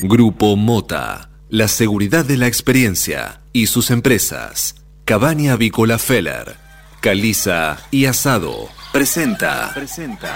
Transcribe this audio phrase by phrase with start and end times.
[0.00, 4.74] Grupo Mota, la seguridad de la experiencia y sus empresas.
[5.04, 6.56] Cabaña Avícola Feller,
[7.00, 8.68] Caliza y Asado.
[8.92, 9.70] Presenta.
[9.72, 10.34] Presenta.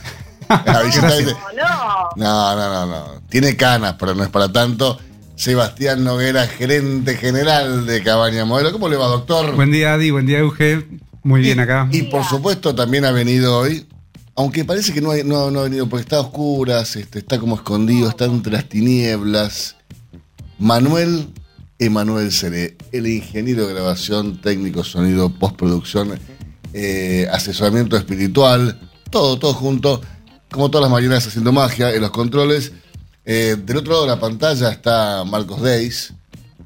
[0.67, 2.09] la visita de- No, no.
[2.17, 3.23] No, no, no, no.
[3.29, 4.99] Tiene canas, pero no es para tanto.
[5.35, 8.73] Sebastián Noguera, gerente general de Cabaña Modelo.
[8.73, 9.55] ¿Cómo le va, doctor?
[9.55, 10.11] Buen día, Adi.
[10.11, 10.87] Buen día, Euge.
[11.23, 11.89] Muy bien acá.
[11.93, 13.87] Y por supuesto también ha venido hoy,
[14.35, 17.39] aunque parece que no, hay- no, no ha venido porque está a oscuras, este, está
[17.39, 19.77] como escondido, está entre las tinieblas.
[20.59, 21.29] Manuel
[21.79, 26.19] Emanuel Seré, el ingeniero de grabación, técnico, sonido, postproducción,
[26.73, 28.79] eh, asesoramiento espiritual,
[29.11, 30.01] todo, todo junto,
[30.51, 32.73] como todas las mañanas haciendo magia en los controles.
[33.25, 36.13] Eh, del otro lado de la pantalla está Marcos Deis,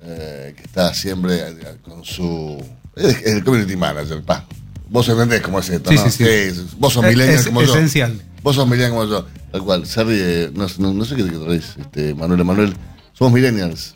[0.03, 1.43] eh, que está siempre
[1.83, 2.57] con su...
[2.97, 4.47] Es el community manager, pa.
[4.89, 6.11] Vos entendés cómo es esto, Sí, ¿no?
[6.11, 6.67] sí, sí.
[6.79, 7.75] vos sos millennial Es como yo.
[7.75, 8.21] esencial.
[8.43, 9.27] Vos sos millennial como yo.
[9.51, 9.87] Tal cual.
[9.87, 10.51] Se ríe.
[10.55, 12.75] No, no- no sé qué te traes, este, Manuel Emanuel.
[13.13, 13.95] Somos millennials.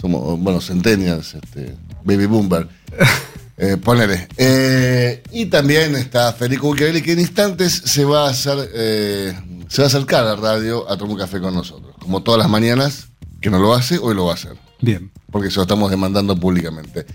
[0.00, 1.74] Somos, bueno, centennials, este,
[2.04, 2.68] baby boomer.
[3.56, 4.26] Eh, ponele.
[4.36, 9.32] Eh, y también está Federico Bucchiarelli, que en instantes se va a hacer, eh,
[9.68, 11.94] se va a acercar a la radio a tomar un café con nosotros.
[12.00, 13.08] Como todas las mañanas,
[13.40, 14.56] que no lo hace, hoy lo va a hacer.
[14.80, 15.12] Bien.
[15.30, 17.06] Porque se lo estamos demandando públicamente.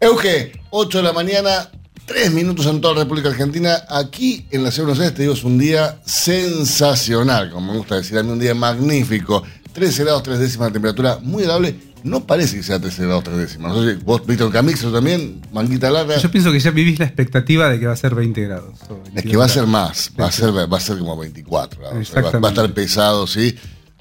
[0.00, 1.70] Euge, 8 de la mañana,
[2.06, 3.84] 3 minutos en toda la República Argentina.
[3.88, 7.78] Aquí en la Ciudad de Buenos Aires, te digo, es un día sensacional, como me
[7.78, 9.44] gusta decir a mí, un día magnífico.
[9.72, 11.76] 13 grados, 3 décimas de temperatura, muy agradable.
[12.04, 13.72] No parece que sea 13 grados, 3 décimas.
[13.74, 16.16] No sé vos, Víctor Camixo también, manguita larga.
[16.18, 18.74] Yo pienso que ya vivís la expectativa de que va a ser 20 grados.
[18.82, 21.80] Es 22 que va a ser más, va a ser, va a ser como 24
[21.80, 21.96] grados.
[21.96, 22.38] Va, Exactamente.
[22.38, 23.54] va a estar pesado, sí.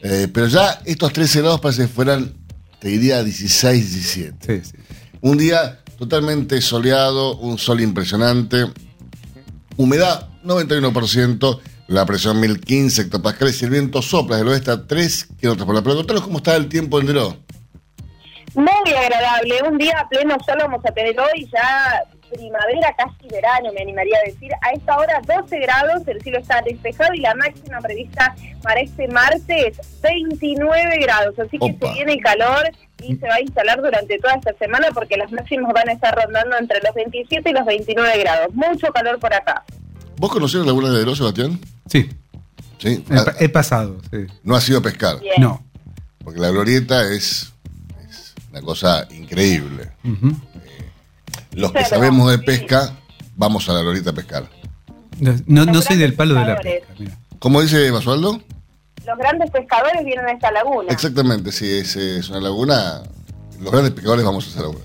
[0.03, 2.33] Eh, pero ya estos 13 grados parece que fueran,
[2.79, 4.61] te diría, 16, 17.
[4.63, 4.77] Sí, sí.
[5.22, 8.67] Un día totalmente soleado, un sol impresionante,
[9.75, 15.65] humedad 91%, la presión 1015 hectopascales y el viento sopla del oeste a 3 kilómetros
[15.65, 15.83] por hora.
[15.83, 17.37] Pero contanos cómo está el tiempo en Deró.
[18.55, 19.61] Muy agradable.
[19.69, 24.29] Un día pleno sol vamos a tener hoy ya primavera, casi verano, me animaría a
[24.29, 24.51] decir.
[24.61, 29.07] A esta hora 12 grados, el cielo está despejado y la máxima prevista para este
[29.07, 31.39] martes 29 grados.
[31.39, 31.87] Así que Opa.
[31.87, 32.69] se viene el calor
[33.03, 36.15] y se va a instalar durante toda esta semana porque las máximas van a estar
[36.15, 38.53] rondando entre los 27 y los 29 grados.
[38.53, 39.63] Mucho calor por acá.
[40.17, 41.59] ¿Vos conocés la laguna de Deró, Sebastián?
[41.89, 42.09] Sí,
[42.79, 43.03] Sí.
[43.39, 43.97] he, he pasado.
[44.11, 44.25] sí.
[44.43, 45.33] no ha sido pescar, Bien.
[45.39, 45.63] No.
[46.23, 47.51] porque la glorieta es,
[48.09, 49.91] es una cosa increíble.
[50.03, 50.35] Ujú.
[51.53, 52.43] Los que Pero, sabemos de sí.
[52.45, 52.95] pesca,
[53.35, 54.47] vamos a la glorieta a pescar.
[55.47, 56.93] No, no, soy del palo de la pesca.
[56.99, 57.17] mira.
[57.39, 58.41] ¿Cómo dice Basualdo?
[59.05, 60.91] Los grandes pescadores vienen a esta laguna.
[60.91, 63.01] Exactamente, sí, es, es una laguna.
[63.59, 64.79] Los grandes pescadores vamos a esa laguna.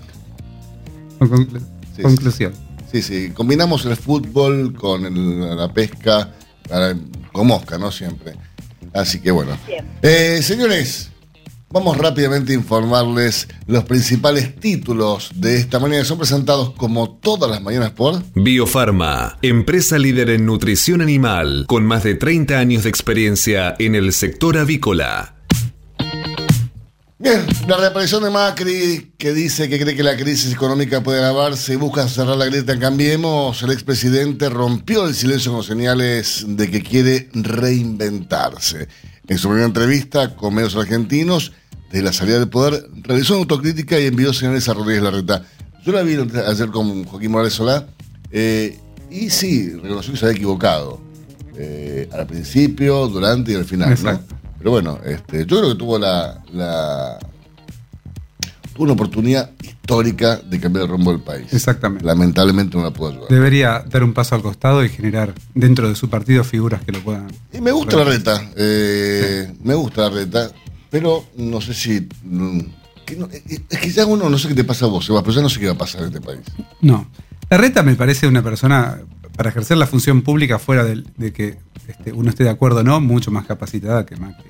[1.19, 1.61] Con- conclu-
[1.95, 2.53] Sí, conclusión.
[2.91, 6.31] Sí, sí, combinamos el fútbol con el- la pesca,
[6.67, 6.95] para-
[7.31, 7.91] con mosca, ¿no?
[7.91, 8.33] Siempre.
[8.93, 9.57] Así que bueno.
[10.01, 11.09] Eh, señores,
[11.69, 16.05] vamos rápidamente a informarles los principales títulos de esta mañana.
[16.05, 18.21] Son presentados como todas las mañanas por...
[18.35, 24.13] Biofarma, empresa líder en nutrición animal, con más de 30 años de experiencia en el
[24.13, 25.32] sector avícola.
[27.23, 31.71] Bien, la reaparición de Macri, que dice que cree que la crisis económica puede agravarse
[31.71, 36.83] y busca cerrar la grieta Cambiemos, el expresidente rompió el silencio con señales de que
[36.83, 38.89] quiere reinventarse.
[39.25, 41.53] En su primera entrevista con medios argentinos,
[41.93, 45.45] de la salida del poder, realizó una autocrítica y envió señales a Rodríguez Larreta.
[45.85, 47.87] Yo la vi ayer con Joaquín Morales Solá
[48.31, 48.77] Eh,
[49.09, 50.99] y sí, reconoció que se había equivocado.
[51.55, 53.95] eh, al principio, durante y al final.
[54.03, 54.42] ¿no?
[54.63, 57.19] Pero bueno, este, yo creo que tuvo la, la-
[58.73, 61.51] tuvo una oportunidad histórica de cambiar el rumbo del país.
[61.53, 62.05] Exactamente.
[62.05, 63.27] Lamentablemente no la pudo ayudar.
[63.29, 67.01] Debería dar un paso al costado y generar dentro de su partido figuras que lo
[67.01, 67.27] puedan.
[67.51, 70.49] Y me gusta la reta, eh, me gusta la reta,
[70.89, 72.07] pero no sé si...
[72.23, 72.59] mm,
[73.05, 75.23] que no- eh, es que ya uno, no sé qué te pasa a vos, Sebas,
[75.23, 76.39] pero ya no sé qué va a pasar en este país.
[76.79, 77.05] No.
[77.49, 79.01] La reta me parece una persona,
[79.35, 81.57] para ejercer la función pública fuera de, que
[81.87, 84.49] este, uno esté de acuerdo o no, mucho más capacitada que Macri.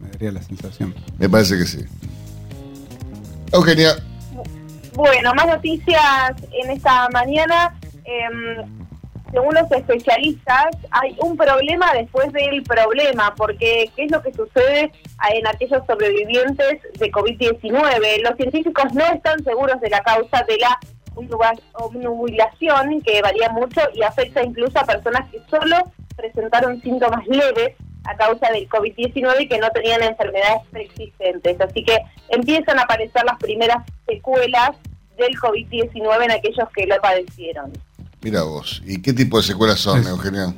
[0.00, 0.94] Me daría la sensación.
[1.18, 1.84] Me parece que sí.
[3.52, 3.94] Eugenia,
[4.94, 7.74] Bueno, más noticias en esta mañana.
[8.04, 8.84] Em,
[9.34, 14.92] según los especialistas, hay un problema después del problema, porque ¿qué es lo que sucede
[15.32, 18.22] en aquellos sobrevivientes de COVID-19?
[18.22, 20.78] Los científicos no están seguros de la causa de la
[21.72, 25.76] obnubilación, que varía mucho y afecta incluso a personas que solo
[26.16, 27.74] presentaron síntomas leves
[28.04, 31.60] a causa del COVID-19 y que no tenían enfermedades preexistentes.
[31.60, 34.70] Así que empiezan a aparecer las primeras secuelas
[35.16, 37.72] del COVID-19 en aquellos que lo padecieron.
[38.22, 40.52] mira vos, ¿y qué tipo de secuelas son, Eugenia?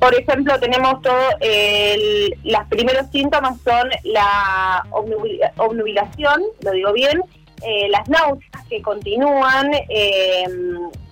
[0.00, 7.22] Por ejemplo, tenemos todo, el, los primeros síntomas son la obnubi- obnubilación, lo digo bien,
[7.66, 10.44] eh, las náuseas que continúan eh,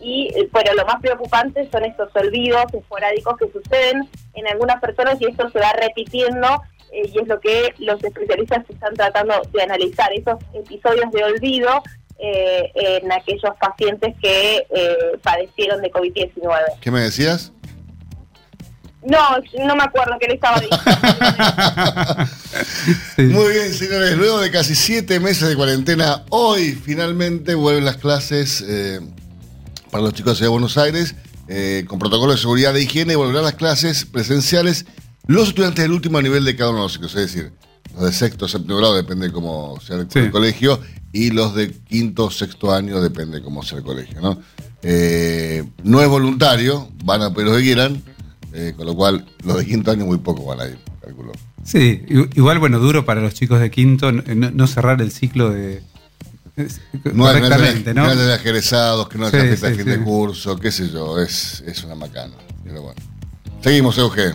[0.01, 5.27] y, bueno, lo más preocupante son estos olvidos esporádicos que suceden en algunas personas y
[5.27, 6.49] esto se va repitiendo
[6.93, 11.83] eh, y es lo que los especialistas están tratando de analizar, esos episodios de olvido
[12.19, 16.57] eh, en aquellos pacientes que eh, padecieron de COVID-19.
[16.81, 17.53] ¿Qué me decías?
[19.05, 19.19] No,
[19.67, 20.83] no me acuerdo qué le estaba diciendo.
[23.17, 23.23] Sí.
[23.23, 28.65] Muy bien, señores, luego de casi siete meses de cuarentena, hoy finalmente vuelven las clases
[28.67, 29.01] eh,
[29.91, 31.15] para los chicos de Buenos Aires,
[31.49, 34.87] eh, con protocolo de seguridad de higiene, y volverán las clases presenciales
[35.27, 37.53] los estudiantes del último nivel de cada uno de los ciclos, es decir,
[37.95, 40.19] los de sexto, séptimo grado, depende de cómo sea el, Sí.
[40.21, 40.81] el colegio,
[41.13, 44.41] y los de quinto, sexto año, depende de cómo sea el colegio, ¿no?
[44.83, 48.03] Eh, no es voluntario, van a pedir lo que quieran,
[48.53, 51.33] eh, con lo cual los de quinto año muy poco van a ir, calculo.
[51.65, 52.03] Sí,
[52.35, 55.83] igual, bueno, duro para los chicos de quinto no, no cerrar el ciclo de.
[57.15, 58.11] No hay, correctamente, no ¿no?
[58.11, 60.03] hay de egresados, que no haya Sí, sí, fin de sí.
[60.03, 62.35] curso, qué sé yo, es, es una macana.
[62.65, 63.01] Pero bueno.
[63.63, 64.35] Seguimos, Euge.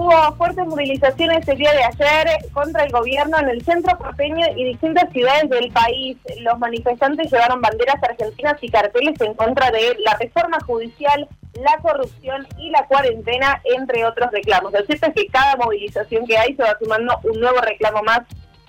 [0.00, 4.64] Hubo fuertes movilizaciones el día de ayer contra el gobierno en el centro porteño y
[4.64, 6.16] distintas ciudades del país.
[6.38, 12.48] Los manifestantes llevaron banderas argentinas y carteles en contra de la reforma judicial, la corrupción
[12.56, 14.72] y la cuarentena, entre otros reclamos.
[14.72, 18.20] Lo cierto es que cada movilización que hay se va sumando un nuevo reclamo más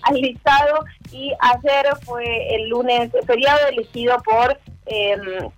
[0.02, 0.84] al listado
[1.14, 4.60] y ayer fue el lunes feriado elegido por...
[4.86, 5.50] em,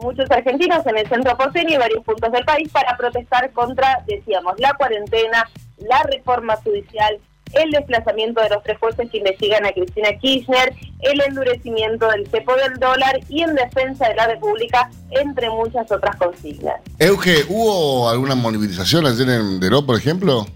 [0.00, 4.54] muchos argentinos en el centro porteño y varios puntos del país para protestar contra, decíamos,
[4.58, 5.48] la cuarentena,
[5.78, 7.18] la reforma judicial,
[7.52, 12.54] el desplazamiento de los tres jueces que investigan a Cristina Kirchner, el endurecimiento del cepo
[12.54, 16.80] del dólar y en defensa de la República, entre muchas otras consignas.
[16.98, 20.46] Euge, ¿hubo alguna movilización ayer en Deró, por ejemplo?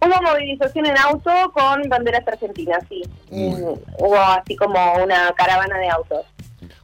[0.00, 3.02] Hubo movilización en auto con banderas argentinas, sí.
[3.30, 3.54] Mm,
[3.98, 6.26] Hubo así como una caravana de autos.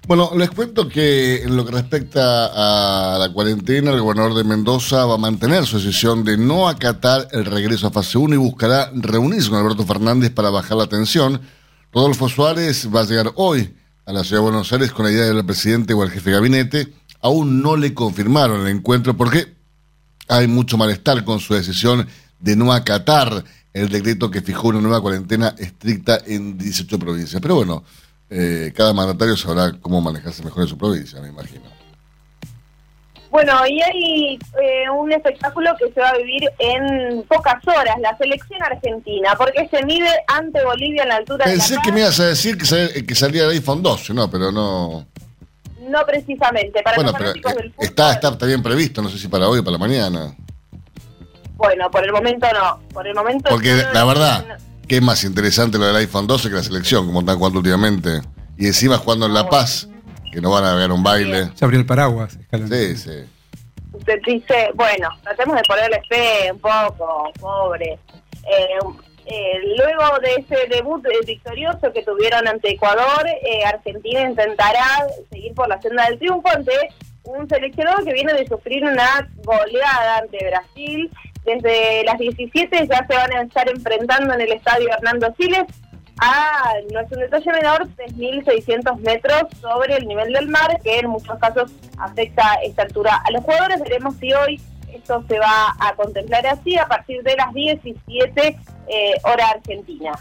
[0.08, 5.04] Bueno, les cuento que en lo que respecta a la cuarentena, el gobernador de Mendoza
[5.04, 8.90] va a mantener su decisión de no acatar el regreso a fase 1 y buscará
[8.94, 11.42] reunirse con Alberto Fernández para bajar la tensión.
[11.92, 13.74] Rodolfo Suárez va a llegar hoy
[14.06, 16.36] a la ciudad de Buenos Aires con la idea del presidente o el jefe de
[16.36, 16.94] gabinete.
[17.20, 19.52] Aún no le confirmaron el encuentro porque
[20.26, 22.08] hay mucho malestar con su decisión
[22.40, 27.42] de no acatar el decreto que fijó una nueva cuarentena estricta en 18 provincias.
[27.42, 27.84] Pero bueno,
[28.30, 31.62] eh, cada mandatario sabrá cómo manejarse mejor en su provincia, me imagino.
[33.30, 38.16] Bueno, y hay eh, un espectáculo que se va a vivir en pocas horas, la
[38.16, 42.00] selección argentina, porque se mide ante Bolivia en la altura Pensé de la que me
[42.00, 45.06] ibas a decir que, sal- que salía el iPhone 12, no, pero no.
[45.90, 47.86] No precisamente, para Bueno, los fanáticos eh, del fútbol.
[47.86, 50.34] está, está, está bien previsto, no sé si para hoy o para mañana.
[51.56, 53.50] Bueno, por el momento no, por el momento...
[53.50, 54.58] Porque no- la verdad,
[54.88, 58.22] que es más interesante lo del iPhone 12 que la selección, como están jugando últimamente.
[58.56, 59.88] Y encima jugando en La Paz,
[60.32, 61.50] que no van a ver un baile.
[61.56, 62.38] Ya abrió el paraguas.
[62.46, 62.70] Scaloni.
[62.70, 63.24] Sí, sí.
[63.92, 67.98] Usted dice, bueno, tratemos de ponerle fe un poco, pobre.
[68.44, 68.78] Eh,
[69.26, 75.68] eh, luego de ese debut victorioso que tuvieron ante Ecuador, eh, Argentina intentará seguir por
[75.68, 76.72] la senda del triunfo ante
[77.24, 81.10] un seleccionado que viene de sufrir una goleada ante Brasil.
[81.48, 85.64] Desde las 17 ya se van a estar enfrentando en el estadio Hernando Siles
[86.20, 91.08] a, no es un detalle menor, 3.600 metros sobre el nivel del mar, que en
[91.08, 93.80] muchos casos afecta esta altura a los jugadores.
[93.80, 94.60] Veremos si hoy
[94.92, 100.12] esto se va a contemplar así a partir de las 17 eh, hora argentina.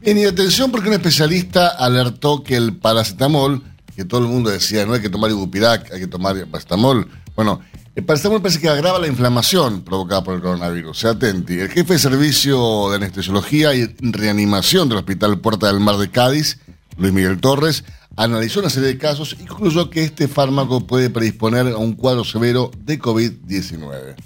[0.00, 3.62] Bien, y atención porque un especialista alertó que el paracetamol,
[3.96, 7.08] que todo el mundo decía, no hay que tomar ibupirac, hay que tomar paracetamol.
[7.34, 7.60] Bueno,
[7.94, 10.98] el paracetamol parece que agrava la inflamación provocada por el coronavirus.
[10.98, 11.54] Sea atenti.
[11.54, 16.58] El jefe de servicio de anestesiología y reanimación del Hospital Puerta del Mar de Cádiz,
[16.96, 17.84] Luis Miguel Torres,
[18.16, 22.24] analizó una serie de casos y concluyó que este fármaco puede predisponer a un cuadro
[22.24, 24.16] severo de COVID-19.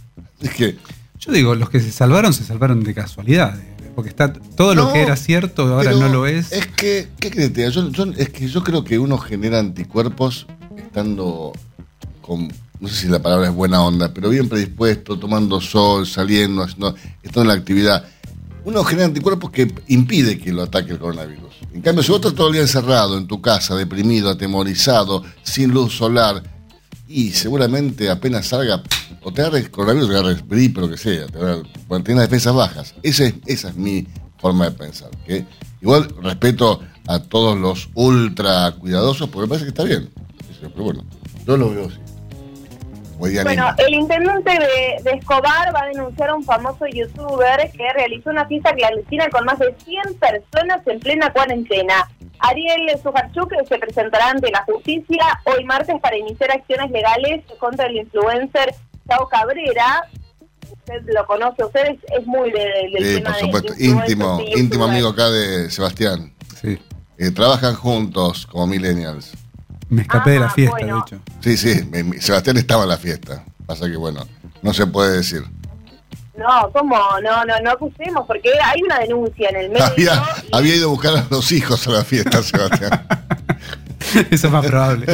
[0.41, 0.79] Es que.
[1.19, 3.59] Yo digo, los que se salvaron se salvaron de casualidad.
[3.95, 6.53] Porque está todo lo que era cierto ahora no lo es.
[6.53, 7.73] Es que, ¿qué crees?
[7.73, 10.47] Yo, es que yo creo que uno genera anticuerpos
[10.77, 11.53] estando
[12.23, 16.65] con, no sé si la palabra es buena onda, pero bien predispuesto, tomando sol, saliendo,
[16.65, 18.05] estando en la actividad.
[18.65, 21.55] Uno genera anticuerpos que impide que lo ataque el coronavirus.
[21.73, 25.71] En cambio, si vos estás todo el día encerrado en tu casa, deprimido, atemorizado, sin
[25.71, 26.43] luz solar,
[27.09, 28.83] y seguramente apenas salga,
[29.23, 31.39] o te agarres coronavirus, te agarres gripe, lo que sea, te
[31.89, 32.95] cuando tengas defensas bajas.
[33.03, 34.07] Esa es mi
[34.39, 35.11] forma de pensar.
[35.81, 40.11] Igual respeto a todos los ultra cuidadosos, porque me parece que está bien.
[40.61, 41.05] Pero bueno,
[41.47, 42.08] yo lo veo así.
[43.19, 48.47] Bueno, el intendente de, Escobar va a denunciar a un famoso youtuber que realizó una
[48.47, 52.09] fiesta clandestina con más de 100 personas en plena cuarentena.
[52.39, 57.97] Ariel Sujarchuk se presentará ante la justicia hoy martes para iniciar acciones legales contra el
[57.97, 58.75] influencer
[59.09, 60.09] Chao Cabrera.
[60.71, 65.29] Usted lo conoce, usted es, muy del de, sí, por supuesto, íntimo, íntimo amigo acá
[65.31, 66.33] de Sebastián.
[66.61, 66.79] Sí.
[67.19, 69.33] Eh, trabajan juntos como millennials.
[69.91, 71.21] Me escapé de la fiesta, de hecho.
[71.41, 71.91] Sí, sí,
[72.21, 73.45] Sebastián estaba en la fiesta.
[73.67, 74.27] Pasa que, bueno,
[74.63, 75.43] no se puede decir.
[76.37, 76.97] No, ¿cómo?
[77.23, 79.85] No, no, no acusemos, porque hay una denuncia en el medio.
[79.85, 83.07] Había, había ido a buscar a los hijos a la fiesta, Sebastián.
[84.31, 85.07] Eso es más probable.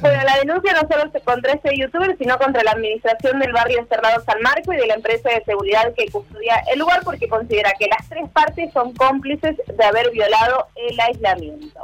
[0.00, 3.86] Bueno, la denuncia no solo es contra este youtuber, sino contra la administración del barrio
[3.88, 7.72] Cerrado San Marco y de la empresa de seguridad que custodia el lugar, porque considera
[7.78, 11.80] que las tres partes son cómplices de haber violado el aislamiento.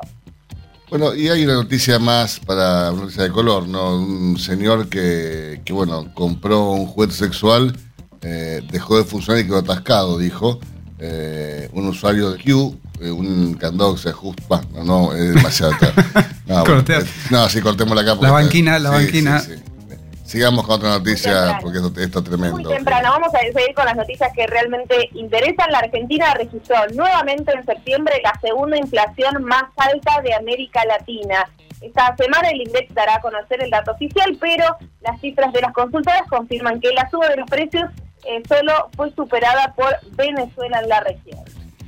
[0.93, 3.97] Bueno, y hay una noticia más para una noticia de color, ¿no?
[3.97, 7.75] Un señor que, que bueno, compró un juguete sexual,
[8.21, 10.61] eh, dejó de funcionar y quedó atascado, dijo.
[10.99, 15.73] Eh, un usuario de Q, eh, un candado que se ajusta, no, no, es demasiado.
[16.47, 16.63] no,
[17.31, 18.27] no, sí, cortemos la capa.
[18.27, 19.43] La banquina, la banquina.
[20.33, 22.57] Sigamos con otra noticia porque esto, esto, es tremendo.
[22.57, 25.71] Muy temprano, vamos a seguir con las noticias que realmente interesan.
[25.71, 31.51] La Argentina registró nuevamente en septiembre la segunda inflación más alta de América Latina.
[31.83, 34.65] Esta semana el INDEX dará a conocer el dato oficial, pero
[35.03, 37.91] las cifras de las consultoras confirman que la suba de los precios
[38.25, 41.41] eh, solo fue superada por Venezuela en la región.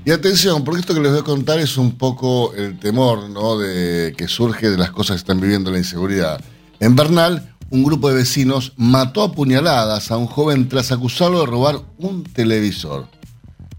[0.04, 3.56] Y atención, porque esto que les voy a contar es un poco el temor ¿no?
[3.56, 6.42] de que surge de las cosas que están viviendo la inseguridad.
[6.80, 11.46] En Bernal, un grupo de vecinos mató a puñaladas a un joven tras acusarlo de
[11.46, 13.08] robar un televisor.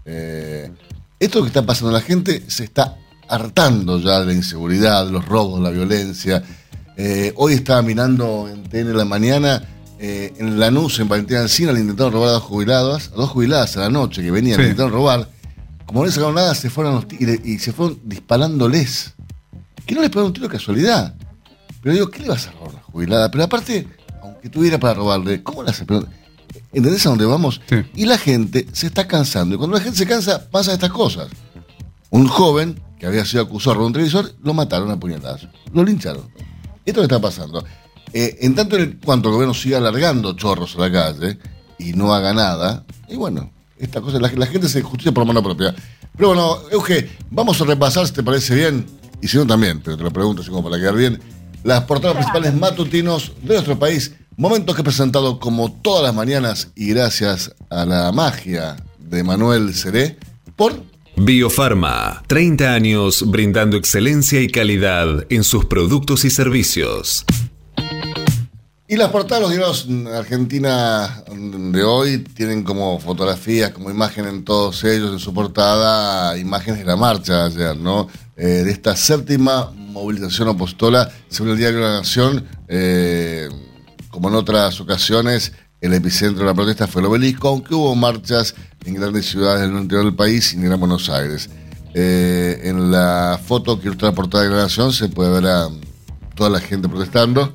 [0.04, 0.70] Eh,
[1.18, 5.24] esto que está pasando, la gente se está hartando ya de la inseguridad, de los
[5.24, 6.42] robos, la violencia.
[6.98, 9.62] Eh, hoy estaba mirando en TN la mañana,
[9.98, 13.78] eh, en Lanús, en Valentina Alcina, le intentaron robar a dos jubiladas, a dos jubiladas
[13.78, 15.30] a la noche que venían, le intentaron robar.
[15.86, 19.14] Como no le sacaron nada, se fueron y, y, se fueron disparándoles.
[19.86, 21.14] Que no les pegaron un tiro de casualidad.
[21.80, 23.30] Pero digo, ¿qué le vas a robar jubilada?
[23.30, 23.86] Pero aparte,
[24.22, 25.84] aunque tuviera para robarle, ¿cómo la hace?
[26.72, 27.60] ¿Entendés a dónde vamos?
[27.94, 29.54] Y la gente se está cansando.
[29.54, 31.28] Y cuando la gente se cansa, pasan estas cosas.
[32.10, 35.50] Un joven que había sido acusado de un televisor, lo mataron a puñetazos.
[35.74, 36.24] Lo lincharon.
[36.86, 37.64] Esto que está pasando.
[38.12, 41.38] Eh, en tanto en cuanto el gobierno siga alargando chorros a la calle
[41.78, 45.74] y no haga nada, y bueno, esta cosa, la, gente se justicia por mano propia.
[46.16, 48.86] Pero bueno, Euge, vamos a repasar si te parece bien,
[49.20, 51.20] y si no también, pero te lo pregunto así como para quedar bien
[51.66, 54.14] las portadas principales matutinos de nuestro país.
[54.36, 59.74] Momentos que he presentado como todas las mañanas y gracias a la magia de Manuel
[59.74, 60.16] Seré
[60.54, 60.84] por
[61.16, 67.24] Biofarma, 30 años brindando excelencia y calidad en sus productos y servicios.
[68.86, 74.44] Y las portadas de los diarios Argentina de hoy tienen como fotografías, como imagen en
[74.44, 78.06] todos ellos, en su portada, imágenes de la marcha ayer, ¿no?
[78.36, 83.48] Eh, de esta séptima movilización apostola, según el diario La Nación, eh,
[84.10, 88.54] como en otras ocasiones, el epicentro de la protesta fue el obelisco, aunque hubo marchas
[88.84, 91.48] en grandes ciudades del interior del país y en Buenos Aires.
[91.94, 95.68] Eh, en la foto que ilustra la portada de la Nación se puede ver a
[96.34, 97.54] toda la gente protestando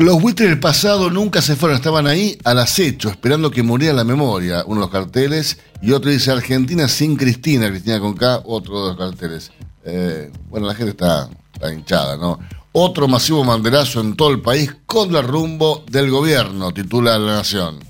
[0.00, 4.04] Los buitres del pasado nunca se fueron, estaban ahí al acecho, esperando que muriera la
[4.04, 4.62] memoria.
[4.64, 8.88] Uno de los carteles y otro dice Argentina sin Cristina, Cristina con K, otro de
[8.90, 9.50] los carteles.
[9.84, 11.28] Eh, bueno, la gente está,
[11.68, 12.38] hinchada, ¿no?
[12.70, 17.80] Otro masivo banderazo en todo el país con el rumbo del gobierno, titula La Nación.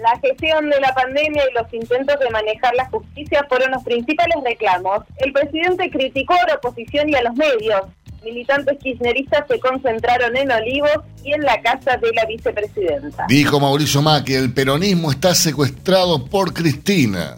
[0.00, 4.36] La gestión de la pandemia y los intentos de manejar la justicia fueron los principales
[4.44, 5.00] reclamos.
[5.16, 7.82] El presidente criticó a la oposición y a los medios
[8.22, 13.26] militantes kirchneristas se concentraron en Olivos y en la casa de la vicepresidenta.
[13.28, 17.36] Dijo Mauricio Macri, el peronismo está secuestrado por Cristina.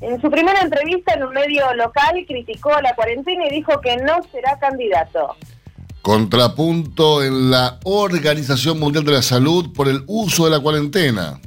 [0.00, 4.22] En su primera entrevista en un medio local criticó la cuarentena y dijo que no
[4.30, 5.36] será candidato.
[6.02, 11.40] Contrapunto en la Organización Mundial de la Salud por el uso de la cuarentena.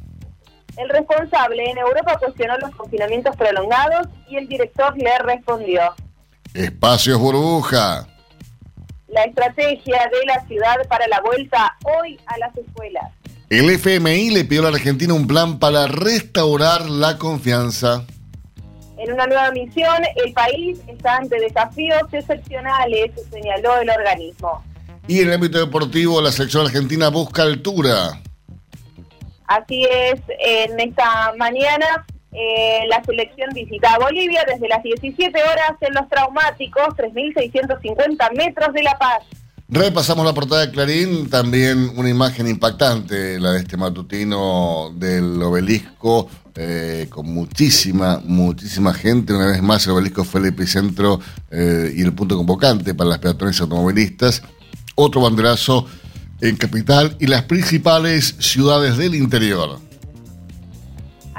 [0.75, 5.81] El responsable en Europa cuestionó los confinamientos prolongados y el director le respondió.
[6.53, 8.07] Espacios burbuja.
[9.07, 13.11] La estrategia de la ciudad para la vuelta hoy a las escuelas.
[13.49, 18.05] El FMI le pidió a la Argentina un plan para restaurar la confianza.
[18.97, 24.63] En una nueva misión, el país está ante desafíos excepcionales, señaló el organismo.
[25.07, 28.21] Y en el ámbito deportivo, la selección argentina busca altura.
[29.47, 35.73] Así es, en esta mañana eh, la selección visita a Bolivia desde las 17 horas
[35.81, 39.23] en los traumáticos 3.650 metros de La Paz.
[39.71, 46.27] Repasamos la portada de Clarín, también una imagen impactante, la de este matutino del obelisco,
[46.55, 49.31] eh, con muchísima, muchísima gente.
[49.31, 51.19] Una vez más, el obelisco fue el epicentro
[51.51, 54.41] eh, y el punto convocante para las peatones automovilistas.
[54.95, 55.85] Otro banderazo
[56.41, 59.79] en Capital y las principales ciudades del interior.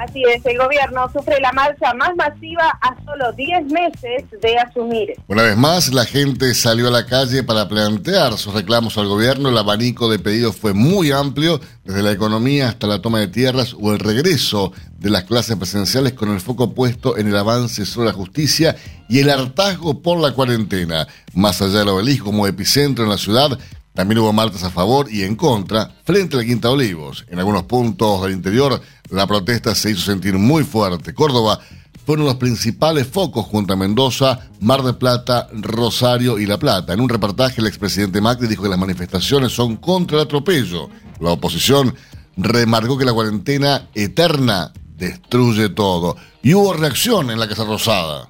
[0.01, 5.13] Así es, el gobierno sufre la marcha más masiva a solo 10 meses de asumir.
[5.27, 9.49] Una vez más, la gente salió a la calle para plantear sus reclamos al gobierno.
[9.49, 13.75] El abanico de pedidos fue muy amplio, desde la economía hasta la toma de tierras
[13.79, 18.07] o el regreso de las clases presenciales con el foco puesto en el avance sobre
[18.07, 18.75] la justicia
[19.07, 21.07] y el hartazgo por la cuarentena.
[21.35, 23.55] Más allá del obelisco como epicentro en la ciudad,
[23.93, 27.25] también hubo marchas a favor y en contra frente a la Quinta Olivos.
[27.27, 28.81] En algunos puntos del interior,
[29.11, 31.13] la protesta se hizo sentir muy fuerte.
[31.13, 31.59] Córdoba
[32.05, 36.57] fue uno de los principales focos junto a Mendoza, Mar de Plata, Rosario y La
[36.57, 36.93] Plata.
[36.93, 40.89] En un reportaje, el expresidente Macri dijo que las manifestaciones son contra el atropello.
[41.19, 41.93] La oposición
[42.37, 46.15] remarcó que la cuarentena eterna destruye todo.
[46.41, 48.29] Y hubo reacción en la Casa Rosada.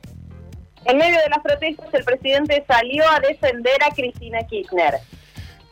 [0.85, 4.95] En medio de las protestas, el presidente salió a defender a Cristina Kirchner.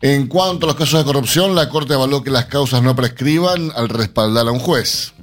[0.01, 3.71] En cuanto a los casos de corrupción, la Corte avaló que las causas no prescriban
[3.75, 5.13] al respaldar a un juez.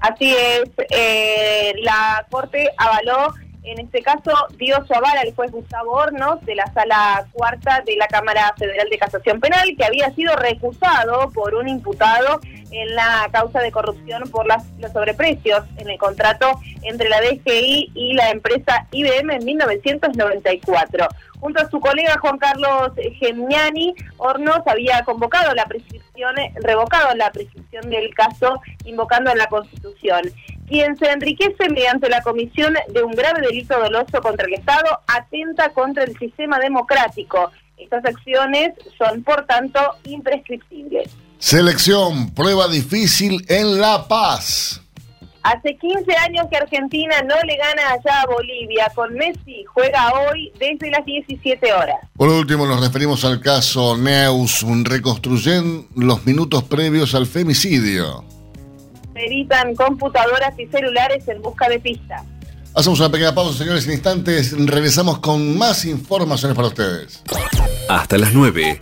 [0.00, 5.92] Así es, eh, la Corte avaló, en este caso, dio su aval al juez Gustavo
[5.92, 10.34] Hornos de la Sala Cuarta de la Cámara Federal de Casación Penal, que había sido
[10.34, 12.40] recusado por un imputado
[12.72, 17.92] en la causa de corrupción por las, los sobreprecios en el contrato entre la DGI
[17.94, 21.08] y la empresa IBM en 1994.
[21.38, 27.90] Junto a su colega Juan Carlos Gemiani, Hornos había convocado la prescripción, revocado la prescripción
[27.90, 30.22] del caso invocando a la Constitución.
[30.68, 35.70] Quien se enriquece mediante la comisión de un grave delito doloso contra el Estado atenta
[35.70, 37.50] contra el sistema democrático.
[37.76, 41.16] Estas acciones son, por tanto, imprescriptibles.
[41.42, 44.80] Selección, prueba difícil en La Paz.
[45.42, 48.92] Hace 15 años que Argentina no le gana allá a Bolivia.
[48.94, 51.96] Con Messi juega hoy desde las 17 horas.
[52.16, 58.24] Por último, nos referimos al caso Neus, reconstruyen los minutos previos al femicidio.
[59.12, 62.22] Peritan computadoras y celulares en busca de pistas.
[62.72, 64.52] Hacemos una pequeña pausa, señores, en instantes.
[64.56, 67.20] Regresamos con más informaciones para ustedes.
[67.88, 68.78] Hasta las 9.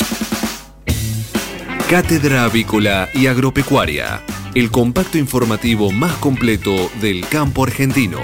[1.90, 4.22] Cátedra Avícola y Agropecuaria
[4.54, 8.20] el compacto informativo más completo del campo argentino.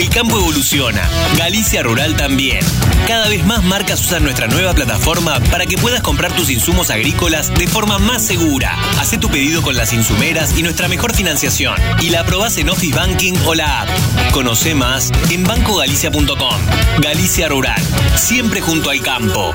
[0.00, 1.02] el campo evoluciona.
[1.36, 2.60] Galicia Rural también.
[3.06, 7.52] Cada vez más marcas usan nuestra nueva plataforma para que puedas comprar tus insumos agrícolas
[7.54, 8.76] de forma más segura.
[8.98, 11.74] Haz tu pedido con las insumeras y nuestra mejor financiación.
[12.00, 13.88] Y la aprobás en Office Banking o la app.
[14.32, 16.60] Conoce más en bancogalicia.com.
[17.00, 17.82] Galicia Rural.
[18.16, 19.54] Siempre junto al campo.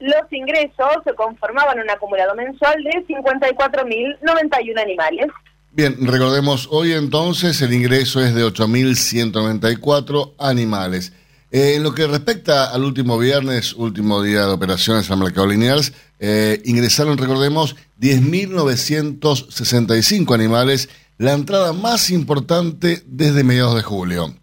[0.00, 5.28] Los ingresos se conformaban un acumulado mensual de 54.091 animales.
[5.72, 11.12] Bien, recordemos, hoy entonces el ingreso es de 8.194 animales.
[11.52, 15.82] Eh, en lo que respecta al último viernes, último día de operaciones al mercado lineal,
[16.18, 24.34] eh, ingresaron, recordemos, 10.965 animales, la entrada más importante desde mediados de julio.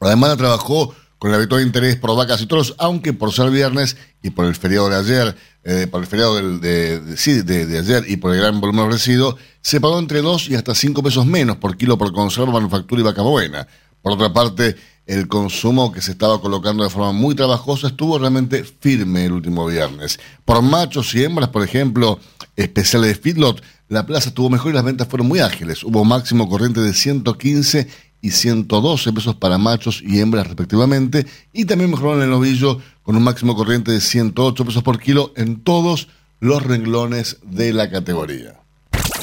[0.00, 4.30] Además, trabajó con el habitual interés por vacas y toros, aunque por ser viernes y
[4.30, 8.40] por el feriado de ayer, eh, por el feriado de, de, ayer y por el
[8.40, 12.10] gran volumen ofrecido, se pagó entre 2 y hasta 5 pesos menos por kilo por
[12.14, 13.68] conserva, manufactura y vaca buena.
[14.00, 18.64] Por otra parte, el consumo que se estaba colocando de forma muy trabajosa estuvo realmente
[18.64, 20.18] firme el último viernes.
[20.46, 22.18] Por machos y hembras, por ejemplo,
[22.56, 25.84] especiales de feedlot, la plaza estuvo mejor y las ventas fueron muy ágiles.
[25.84, 27.88] Hubo máximo corriente de 115
[28.22, 33.22] y 112 pesos para machos y hembras respectivamente, y también mejoraron el novillo con un
[33.22, 36.08] máximo corriente de 108 pesos por kilo en todos
[36.40, 38.60] los renglones de la categoría.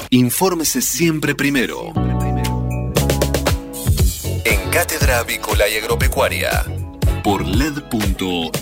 [0.10, 1.94] Infórmese siempre primero.
[4.46, 6.64] En Cátedra Avícola y Agropecuaria
[7.24, 8.58] por LED.fm.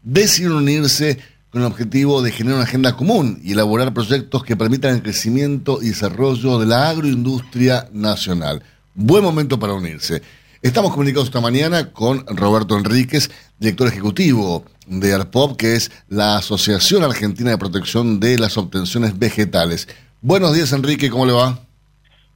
[0.00, 1.18] decidieron unirse
[1.50, 5.82] con el objetivo de generar una agenda común y elaborar proyectos que permitan el crecimiento
[5.82, 8.62] y desarrollo de la agroindustria nacional.
[8.94, 10.22] Buen momento para unirse.
[10.64, 17.04] Estamos comunicados esta mañana con Roberto Enríquez, director ejecutivo de ARPOP, que es la Asociación
[17.04, 19.86] Argentina de Protección de las Obtenciones Vegetales.
[20.22, 21.58] Buenos días, Enrique, ¿cómo le va?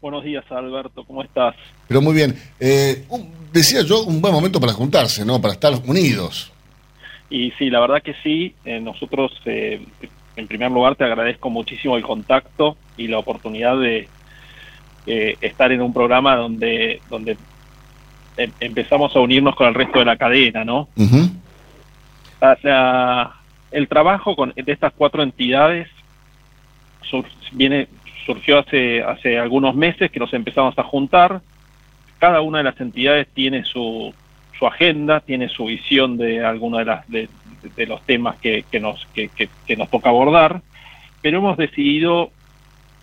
[0.03, 1.55] Buenos días, Alberto, ¿cómo estás?
[1.89, 2.39] Pero muy bien.
[2.61, 3.07] Eh,
[3.51, 5.41] decía yo, un buen momento para juntarse, ¿no?
[5.41, 6.53] Para estar unidos.
[7.31, 8.55] Y sí, la verdad que sí.
[8.67, 9.81] Eh, nosotros, eh,
[10.37, 14.07] en primer lugar, te agradezco muchísimo el contacto y la oportunidad de
[15.41, 17.39] estar en un programa donde, donde
[18.39, 20.89] Em, empezamos a unirnos con el resto de la cadena, ¿no?
[23.73, 25.89] el trabajo con, de estas cuatro entidades
[27.53, 27.89] viene
[28.25, 31.41] surgió hace hace algunos meses que nos empezamos a juntar.
[32.21, 34.15] Cada una de las entidades tiene su,
[34.57, 39.05] su agenda, tiene su visión de algunos de, las, de, los temas que, que nos,
[39.15, 39.31] que,
[39.67, 40.63] que, nos toca abordar,
[41.23, 42.31] pero hemos decidido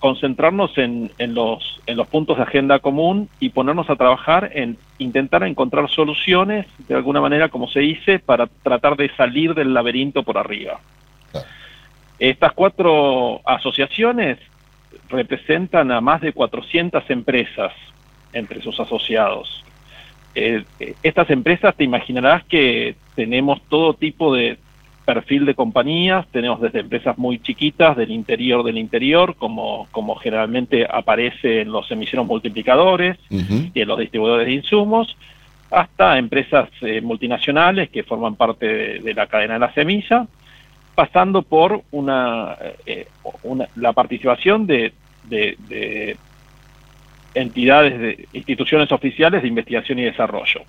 [0.05, 4.77] concentrarnos en, en, los, en los puntos de agenda común y ponernos a trabajar en
[4.99, 10.21] intentar encontrar soluciones, de alguna manera, como se dice, para tratar de salir del laberinto
[10.21, 10.79] por arriba.
[12.19, 14.37] Estas cuatro asociaciones
[15.09, 17.73] representan a más de 400 empresas
[18.31, 19.63] entre sus asociados.
[20.35, 24.59] Eh, eh, estas empresas, te imaginarás que tenemos todo tipo de
[25.05, 30.85] perfil de compañías, tenemos desde empresas muy chiquitas del interior del interior, como, como generalmente
[30.89, 35.15] aparece en los emisiones multiplicadores y en los distribuidores de insumos,
[35.71, 40.27] hasta empresas eh, multinacionales que forman parte de, de, la cadena de la semilla,
[40.95, 43.07] pasando por una, eh,
[43.43, 44.93] una la participación de,
[45.25, 46.17] de, de
[47.33, 50.61] entidades, de instituciones oficiales de investigación y desarrollo,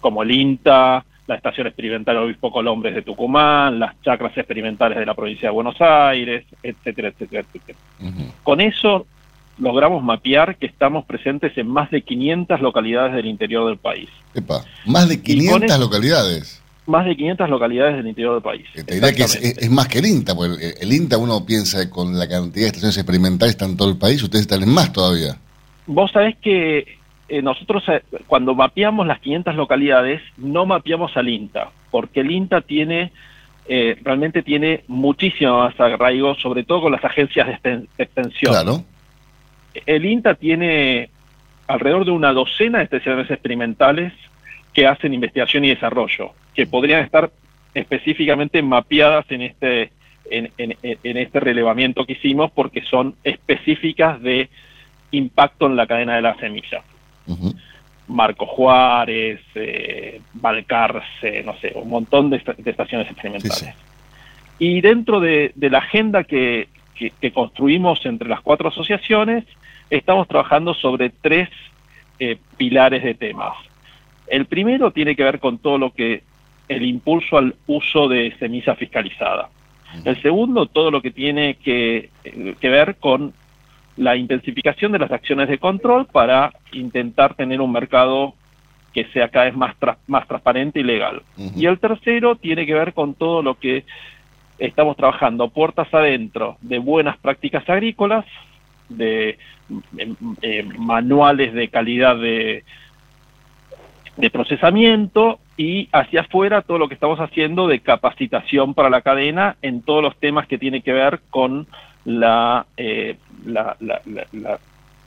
[0.00, 5.14] como el INTA, la Estación Experimental Obispo Colombres de Tucumán, las chacras experimentales de la
[5.14, 7.78] provincia de Buenos Aires, etcétera, etcétera, etcétera.
[8.42, 9.06] Con eso
[9.58, 14.08] logramos mapear que estamos presentes en más de 500 localidades del interior del país.
[14.34, 16.62] Epa, más de 500 eso, localidades.
[16.86, 18.66] Más de 500 localidades del interior del país.
[18.74, 21.88] Te diría que es, es, más que el INTA, porque el, el INTA uno piensa
[21.88, 24.92] con la cantidad de estaciones experimentales está en todo el país, ustedes están en más
[24.92, 25.36] todavía.
[25.86, 27.01] Vos sabés que
[27.32, 32.60] eh, nosotros eh, cuando mapeamos las 500 localidades no mapeamos al INTA, porque el INTA
[32.60, 33.10] tiene
[33.66, 38.52] eh, realmente tiene muchísimo más arraigo, sobre todo con las agencias de extensión.
[38.52, 38.84] Claro.
[39.86, 41.08] El INTA tiene
[41.68, 44.12] alrededor de una docena de estaciones experimentales
[44.74, 47.32] que hacen investigación y desarrollo, que podrían estar
[47.72, 49.90] específicamente mapeadas en este
[50.30, 54.50] en, en, en este relevamiento que hicimos porque son específicas de
[55.12, 56.82] impacto en la cadena de la semilla.
[57.26, 57.54] Uh -huh.
[58.08, 63.56] Marco Juárez, eh, Valcarce, no sé, un montón de, de estaciones experimentales.
[63.56, 63.72] Sí, sí.
[64.58, 69.44] Y dentro de, de la agenda que, que, que, construimos entre las cuatro asociaciones,
[69.90, 71.48] estamos trabajando sobre tres
[72.18, 73.56] eh, pilares de temas.
[74.26, 76.22] El primero tiene que ver con todo lo que
[76.68, 79.48] el impulso al uso de semilla fiscalizada.
[80.04, 82.08] El segundo, todo lo que tiene que,
[82.58, 83.34] que ver con
[83.96, 88.34] la intensificación de las acciones de control para intentar tener un mercado
[88.92, 91.22] que sea cada vez más, tra más transparente y legal.
[91.36, 91.52] Uh -huh.
[91.56, 93.84] Y el tercero tiene que ver con todo lo que
[94.58, 98.24] estamos trabajando puertas adentro de buenas prácticas agrícolas,
[98.88, 99.38] de
[99.98, 102.64] eh, eh, manuales de calidad de,
[104.16, 109.56] de procesamiento y hacia afuera todo lo que estamos haciendo de capacitación para la cadena
[109.62, 111.66] en todos los temas que tiene que ver con
[112.04, 114.00] la, eh, la, la,
[114.32, 114.58] la,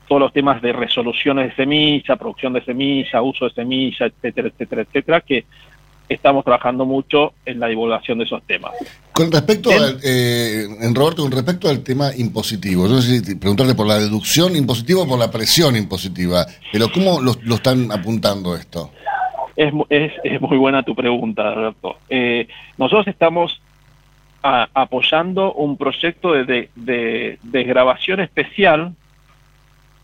[0.08, 4.82] todos los temas de resoluciones de semilla, producción de semilla, uso de semilla, etcétera, etcétera,
[4.84, 5.46] etcétera, que
[6.08, 8.72] estamos trabajando mucho en la divulgación de esos temas.
[9.12, 13.88] Con respecto al, eh, Roberto, con respecto al tema impositivo, no sé si preguntarle por
[13.88, 18.92] la deducción impositiva o por la presión impositiva, pero ¿cómo lo, lo están apuntando esto?
[19.56, 21.96] Es, es, es, muy buena tu pregunta, Roberto.
[22.10, 23.62] Eh, nosotros estamos
[24.46, 28.94] apoyando un proyecto de, de, de, de, grabación especial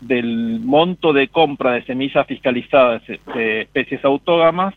[0.00, 4.74] del monto de compra de semillas fiscalizadas de especies autógamas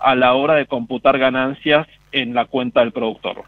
[0.00, 3.44] a la hora de computar ganancias en la cuenta del productor.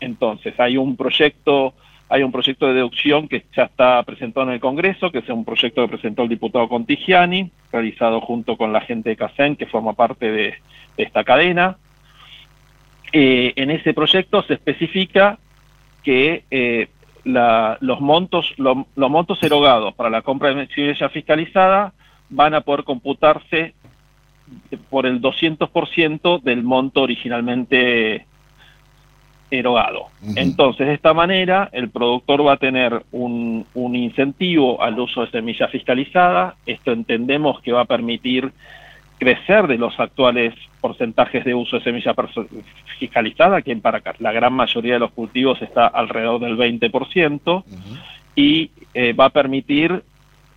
[0.00, 1.74] Entonces, hay un proyecto
[2.08, 5.44] hay un proyecto de deducción que ya está presentado en el Congreso, que es un
[5.44, 9.94] proyecto que presentó el diputado Contigiani, realizado junto con la gente de CACEN, que forma
[9.94, 10.54] parte de
[10.96, 11.78] esta cadena.
[13.16, 15.38] Eh, en ese proyecto se especifica
[16.02, 16.88] que eh,
[17.22, 21.92] la, los montos lo, los montos erogados para la compra de semilla fiscalizada
[22.28, 23.74] van a poder computarse
[24.90, 28.26] por el 200% del monto originalmente
[29.48, 30.08] erogado.
[30.20, 30.32] Uh -huh.
[30.34, 35.30] Entonces, de esta manera, el productor va a tener un, un, incentivo al uso de
[35.30, 36.56] semilla fiscalizada.
[36.66, 38.50] Esto entendemos que va a permitir
[39.18, 40.52] crecer de los actuales
[40.84, 42.14] porcentajes de uso de semilla
[42.98, 47.98] fiscalizada, que para la gran mayoría de los cultivos está alrededor del 20%, uh -huh.
[48.36, 50.02] y eh, va a permitir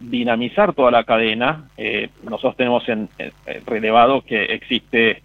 [0.02, 1.70] dinamizar toda la cadena.
[1.78, 3.32] Eh, nosotros tenemos en, en,
[3.66, 5.22] relevado que existe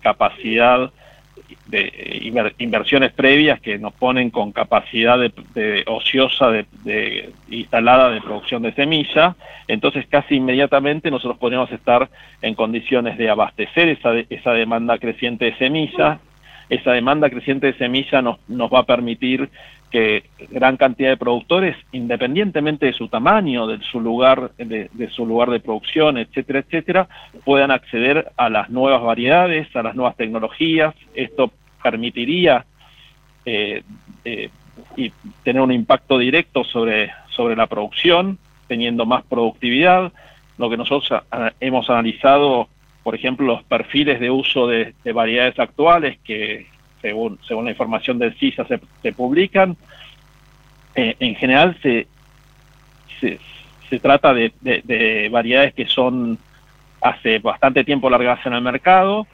[0.00, 0.92] capacidad
[1.66, 8.10] de inver, inversiones previas que nos ponen con capacidad de, de ociosa de, de, instalada
[8.10, 9.34] de producción de semilla,
[9.66, 12.08] entonces casi inmediatamente nosotros podemos estar
[12.42, 16.20] en condiciones de abastecer esa, esa demanda creciente de semilla,
[16.68, 19.48] esa demanda creciente de semilla nos, nos va a permitir
[19.94, 25.50] que gran cantidad de productores, independientemente de su tamaño, de su lugar, de, su lugar
[25.50, 27.08] de producción, etcétera, etcétera,
[27.44, 30.96] puedan acceder a las nuevas variedades, a las nuevas tecnologías.
[31.14, 32.66] Esto permitiría
[33.46, 33.84] eh,
[34.24, 34.50] eh,
[34.96, 35.12] y
[35.44, 40.12] tener un impacto directo sobre, sobre la producción, teniendo más productividad.
[40.58, 41.22] Lo que nosotros
[41.60, 42.66] hemos analizado,
[43.04, 46.66] por ejemplo, los perfiles de uso de, de variedades actuales que
[47.04, 48.64] según, según la información del CISA
[49.02, 49.76] se, publican,
[50.94, 52.06] eh, en general se,
[53.20, 56.38] se, trata de, de- de variedades que son
[57.02, 59.26] hace bastante tiempo largadas en el mercado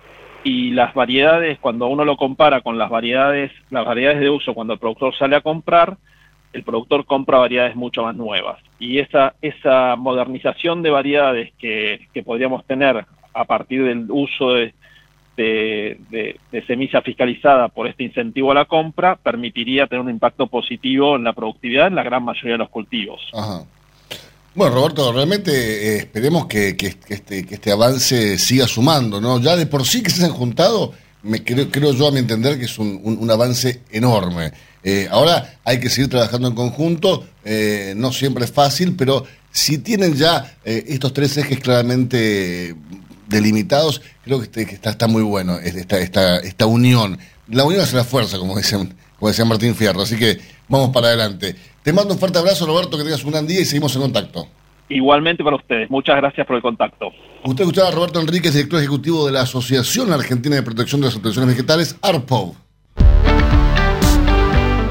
[0.42, 4.72] y las variedades, cuando uno lo compara con las variedades, las variedades de uso cuando
[4.74, 5.96] el productor sale a comprar,
[6.52, 8.58] el productor compra variedades mucho más nuevas.
[8.80, 14.74] Y esa, esa modernización de variedades que, que podríamos tener a partir del uso de,
[15.42, 21.24] de, semilla fiscalizada por este incentivo a la compra permitiría tener un impacto positivo en
[21.24, 23.20] la productividad en la gran mayoría de los cultivos.
[24.54, 29.40] Bueno, Roberto, realmente eh, esperemos este, que este avance siga sumando, ¿no?
[29.40, 30.92] Ya de por sí que se han juntado,
[31.44, 34.52] creo, yo a mi entender que es un, avance enorme.
[34.82, 39.78] Eh, ahora hay que seguir trabajando en conjunto, eh, no siempre es fácil, pero si
[39.78, 42.74] tienen ya estos tres ejes claramente
[43.30, 47.18] delimitados, creo que, este- está, está muy bueno esta, esta, esta unión.
[47.48, 50.38] La unión hace la fuerza, como dicen, como decía Martín Fierro, así que
[50.68, 51.56] vamos para adelante.
[51.82, 54.46] Te mando un fuerte abrazo, Roberto, que tengas un gran día y seguimos en contacto.
[54.90, 57.06] Igualmente para ustedes, muchas gracias por el contacto.
[57.44, 61.14] Usted escuchaba a Roberto Enríquez, director ejecutivo de la Asociación Argentina de Protección de las
[61.14, 62.54] Explotaciones Vegetales, ARPOV.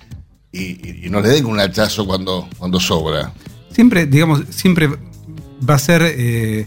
[0.53, 3.33] y, no le den un hachazo cuando, cuando sobra.
[3.71, 6.67] Siempre, digamos, siempre va a ser eh,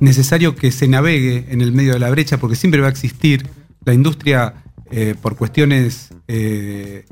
[0.00, 3.46] necesario que se navegue en el medio de la brecha porque siempre va a existir
[3.84, 4.54] la industria
[4.90, 7.04] eh, por cuestiones eh,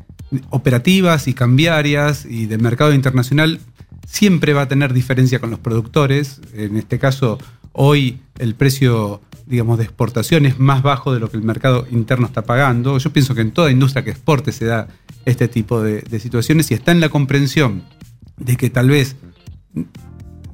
[0.51, 3.61] operativas y cambiarias y de mercado internacional
[4.07, 6.40] siempre va a tener diferencia con los productores.
[6.55, 7.38] En este caso,
[7.73, 12.27] hoy el precio, digamos, de exportación es más bajo de lo que el mercado interno
[12.27, 12.99] está pagando.
[12.99, 14.88] Yo pienso que en toda industria que exporte se da
[15.25, 17.83] este tipo de, de situaciones y está en la comprensión
[18.37, 19.16] de que tal vez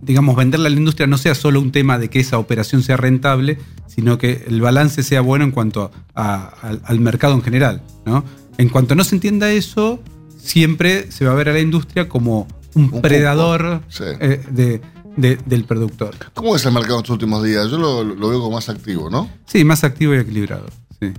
[0.02, 2.96] digamos, venderle a la industria no sea solo un tema de que esa operación sea
[2.96, 7.82] rentable, sino que el balance sea bueno en cuanto a- al, al mercado en general.
[8.06, 8.24] ¿no?
[8.58, 10.02] En cuanto no se entienda eso,
[10.38, 14.04] siempre se va a ver a la industria como un, predador sí.
[14.20, 14.80] eh, de-
[15.16, 16.14] de- del productor.
[16.34, 17.68] ¿Cómo es el mercado en estos últimos días?
[17.70, 19.28] Yo lo, lo veo como más activo, ¿no?
[19.46, 20.66] Sí, más activo y equilibrado.
[21.00, 21.12] sí.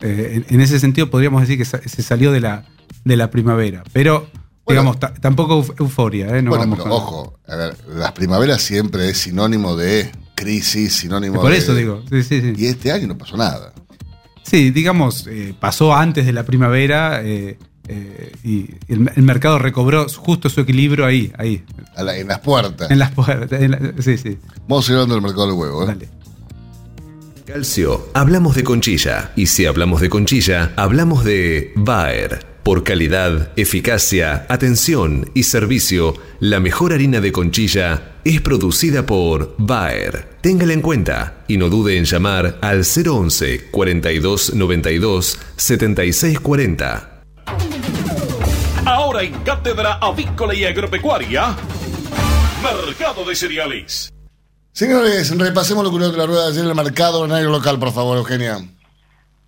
[0.00, 2.66] Eh, en, en ese sentido podríamos decir que sa- se salió de la,
[3.04, 4.28] de la primavera, pero
[4.68, 4.80] Bueno.
[4.82, 6.36] digamos, ta- tampoco euf- euforia.
[6.36, 6.42] ¿eh?
[6.42, 10.94] No bueno, vamos pero con- ojo, a ver, las primaveras siempre es sinónimo de crisis,
[10.94, 11.58] sinónimo Por de...
[11.58, 12.52] eso digo, sí, sí, sí.
[12.56, 13.72] Y este año no pasó nada.
[14.44, 20.06] Sí, digamos, eh, pasó antes de la primavera eh, eh, y el, el mercado recobró
[20.08, 21.64] justo su equilibrio ahí, ahí,
[21.96, 22.90] A la- en las puertas.
[22.90, 23.60] en las puertas.
[23.60, 25.82] en la- sí, sí, Vamos a seguir hablando del mercado del huevo.
[25.82, 25.86] ¿eh?
[25.86, 26.08] dale.
[27.46, 29.32] Calcio, hablamos de conchilla.
[29.34, 32.46] Y si hablamos de conchilla, hablamos de Bayer.
[32.62, 40.28] Por calidad, eficacia, atención y servicio, la mejor harina de conchilla es producida por Bayer.
[40.42, 47.22] Téngala en cuenta y no dude en llamar al 011 42 92 76 40.
[48.84, 51.56] Ahora en Cátedra Avícola y Agropecuaria,
[52.62, 54.12] Mercado de Cereales.
[54.72, 57.78] Señores, repasemos lo que de la rueda de ayer en el mercado en área local,
[57.78, 58.58] por favor, Eugenia.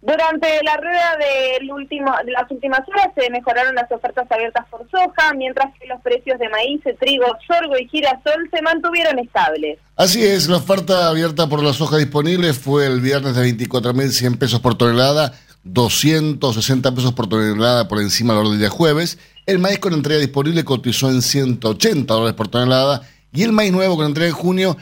[0.02, 4.88] Durante la rueda del último, de las últimas horas se mejoraron las ofertas abiertas por
[4.90, 9.78] soja, mientras que los precios de maíz, trigo, sorgo y girasol se mantuvieron estables.
[9.96, 14.60] Así es, la oferta abierta por la soja disponible fue el viernes de 24.100 pesos
[14.60, 15.34] por tonelada,
[15.64, 19.18] 260 pesos por tonelada por encima del día jueves.
[19.44, 23.02] El maíz con entrega disponible cotizó en 180 dólares por tonelada
[23.34, 24.78] y el maíz nuevo con entrega en junio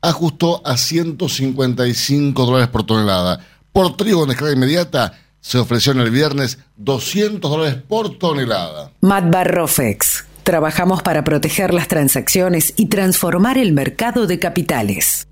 [0.00, 3.46] ajustó a 155 dólares por tonelada.
[3.72, 8.92] Por trigo en descarga inmediata se ofreció en el viernes 200 dólares por tonelada.
[9.00, 10.26] Matbarrofex.
[10.42, 15.26] Trabajamos para proteger las transacciones y transformar el mercado de capitales.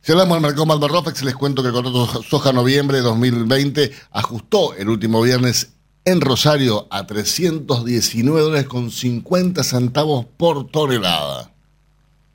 [0.00, 4.74] Si hablamos del mercado Matbarrofex, les cuento que el contrato soja noviembre de 2020 ajustó
[4.74, 5.72] el último viernes
[6.04, 11.50] en Rosario a 319 dólares con 50 centavos por tonelada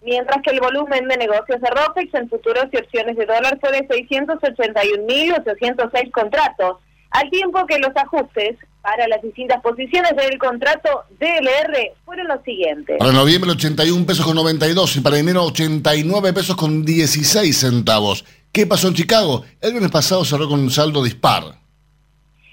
[0.06, 3.72] mientras que el volumen de negocios de ROPEX en futuros y opciones de dólar fue
[3.72, 6.78] de 681.806 contratos,
[7.10, 12.97] al tiempo que los ajustes para las distintas posiciones del contrato DLR fueron los siguientes.
[12.99, 18.24] Para noviembre 81 pesos con 92 y para enero 89 pesos con 16 centavos.
[18.51, 19.43] ¿Qué pasó en Chicago?
[19.60, 21.45] El viernes pasado cerró con un saldo dispar.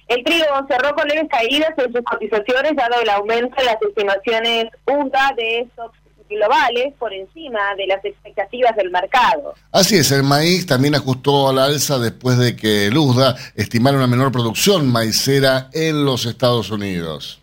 [0.09, 4.69] El trigo cerró con leves caídas en sus cotizaciones dado el aumento en las estimaciones
[4.87, 5.93] UDA de estos
[6.35, 9.55] globales por encima de las expectativas del mercado.
[9.71, 13.97] Así es, el maíz también ajustó a la alza después de que el USDA estimara
[13.97, 17.41] una menor producción maicera en los Estados Unidos.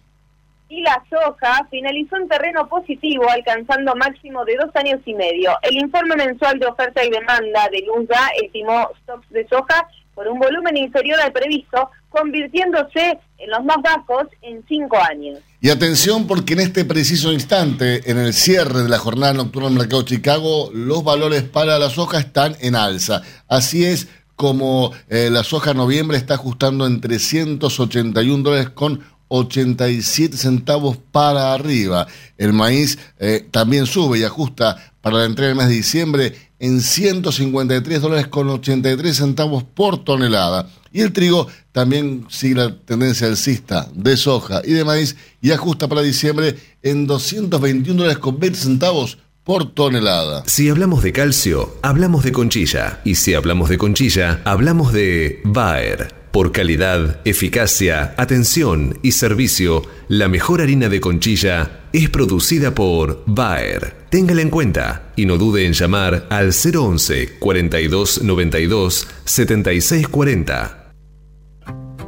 [0.70, 5.52] Y la soja finalizó en terreno positivo, alcanzando máximo de dos años y medio.
[5.64, 10.38] El informe mensual de oferta y demanda del USDA estimó stocks de soja por un
[10.38, 15.40] volumen inferior al previsto, convirtiéndose en los más bajos en cinco años.
[15.62, 19.78] Y atención porque en este preciso instante, en el cierre de la jornada nocturna del
[19.78, 23.22] mercado de Chicago, los valores para la soja están en alza.
[23.48, 30.98] Así es como eh, la soja noviembre está ajustando en 381 dólares con 87 centavos
[31.12, 32.08] para arriba.
[32.38, 36.82] El maíz eh, también sube y ajusta para la entrega del mes de diciembre en
[36.82, 40.70] 153 dólares con 83 centavos por tonelada.
[40.92, 45.88] Y el trigo también sigue la tendencia alcista de soja y de maíz y ajusta
[45.88, 50.44] para diciembre en 221 dólares con 20 centavos por tonelada.
[50.46, 53.02] Si hablamos de calcio, hablamos de conchilla.
[53.04, 56.19] Y si hablamos de conchilla, hablamos de Bayer.
[56.32, 63.96] Por calidad, eficacia, atención y servicio, la mejor harina de conchilla es producida por Bayer.
[64.12, 70.94] Téngala en cuenta y no dude en llamar al 011 42 92 76 40.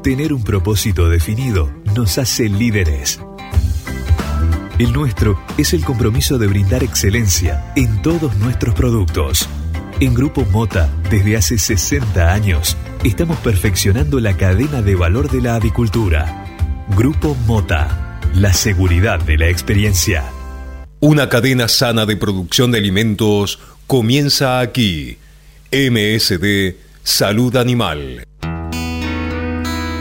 [0.03, 3.19] Tener un propósito definido nos hace líderes.
[4.78, 9.47] El nuestro es el compromiso de brindar excelencia en todos nuestros productos.
[9.99, 15.56] En Grupo Mota, desde hace 60 años, estamos perfeccionando la cadena de valor de la
[15.56, 16.45] avicultura.
[16.95, 20.24] Grupo Mota, la seguridad de la experiencia.
[20.99, 25.18] Una cadena sana de producción de alimentos comienza aquí.
[25.72, 28.24] MSD Salud Animal.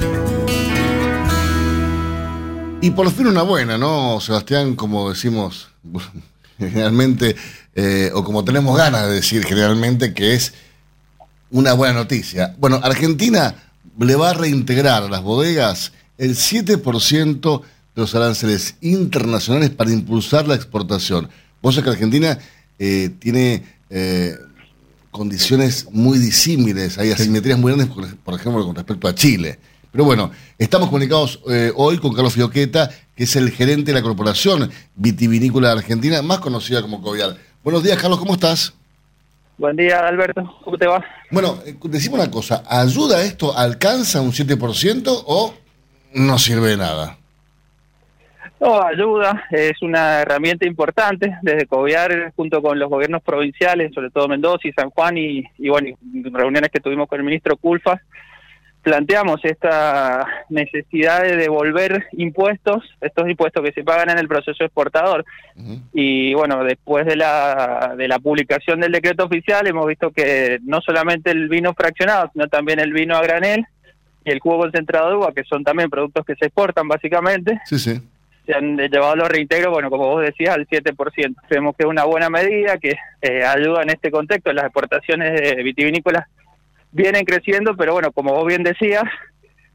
[2.81, 4.75] Y por fin una buena, ¿no, Sebastián?
[4.75, 5.69] Como decimos
[6.59, 7.37] generalmente,
[7.75, 10.53] eh, o como tenemos ganas de decir generalmente, que es
[11.55, 12.53] una buena noticia.
[12.59, 13.55] Bueno, Argentina
[13.97, 20.49] le va a reintegrar a las bodegas el 7% de los aranceles internacionales para impulsar
[20.49, 21.29] la exportación.
[21.61, 22.37] Vos sabés que Argentina
[22.77, 24.35] eh, tiene eh,
[25.11, 27.87] condiciones muy disímiles, hay asimetrías muy grandes,
[28.21, 29.57] por, ejemplo, con respecto a Chile.
[29.93, 34.01] Pero bueno, estamos comunicados eh, hoy con Carlos Fioqueta, que es el gerente de la
[34.01, 37.37] Corporación Vitivinícola Argentina, más conocida como Covial.
[37.63, 38.73] Buenos días, Carlos, ¿cómo estás?
[39.57, 40.59] Buen día, Alberto.
[40.63, 41.03] ¿Cómo te va?
[41.31, 42.63] Bueno, eh, decimos una cosa.
[42.67, 43.57] ¿Ayuda esto?
[43.57, 45.53] ¿Alcanza un 7% o
[46.13, 47.17] no sirve de nada?
[48.59, 49.43] No, ayuda.
[49.51, 54.73] Es una herramienta importante desde COVIAR junto con los gobiernos provinciales, sobre todo Mendoza y
[54.73, 55.97] San Juan, y, y bueno,
[56.31, 58.01] reuniones que tuvimos con el ministro Culfas
[58.85, 65.25] planteamos esta necesidad de devolver impuestos, estos impuestos que se pagan en el proceso exportador.
[65.91, 70.81] Y bueno, después de la, de la publicación del decreto oficial hemos visto que no
[70.81, 73.65] solamente el vino fraccionado, sino también el vino a granel
[74.23, 77.59] y el jugo concentrado de uva, que son también productos que se exportan básicamente,
[78.45, 81.35] se han llevado los reintegros, bueno, como vos decías, al 7%.
[81.47, 85.63] Creemos que es una buena medida que eh, ayuda en este contexto, las exportaciones de
[85.63, 86.27] vitivinícolas
[86.95, 89.03] vienen creciendo, pero bueno, como vos bien decías,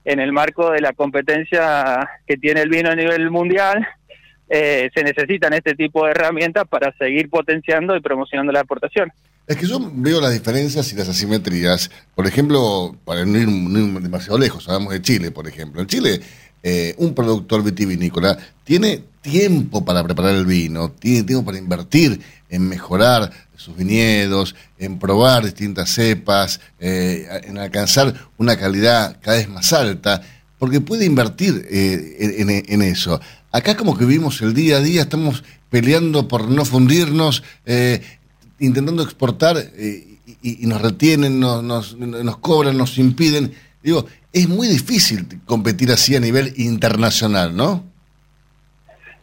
[0.05, 3.87] en el marco de la competencia que tiene el vino a nivel mundial,
[4.49, 9.12] eh, se necesitan este tipo de herramientas para seguir potenciando y promocionando la exportación.
[9.47, 11.91] Es que yo veo las diferencias y las asimetrías.
[12.14, 15.83] Por ejemplo, para no ir, no ir demasiado lejos, hablamos de Chile, por ejemplo.
[15.83, 16.21] En Chile,
[16.62, 22.68] eh, un productor vitivinícola tiene tiempo para preparar el vino, tiene tiempo para invertir en
[22.68, 29.72] mejorar sus viñedos, en probar distintas cepas, eh, en alcanzar una calidad cada vez más
[29.72, 30.22] alta,
[30.58, 33.20] porque puede invertir eh, en, eso.
[33.52, 38.00] Acá como que vivimos el día a día, estamos peleando por no fundirnos, eh,
[38.58, 43.52] intentando exportar y, y nos retienen, nos, nos, nos cobran, nos impiden.
[43.82, 47.89] Digo, es muy difícil competir así a nivel internacional, ¿no?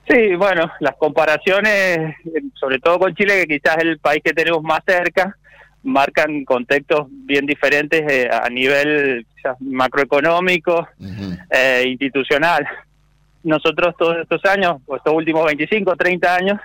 [0.09, 2.15] Sí, bueno, las comparaciones,
[2.53, 5.35] sobre todo con Chile, que quizás es el país que tenemos más cerca,
[5.83, 10.87] marcan contextos bien diferentes eh, a nivel quizás macroeconómico,
[11.49, 12.65] eh, institucional.
[13.43, 16.59] Nosotros todos estos años, o estos últimos 25, 30 años,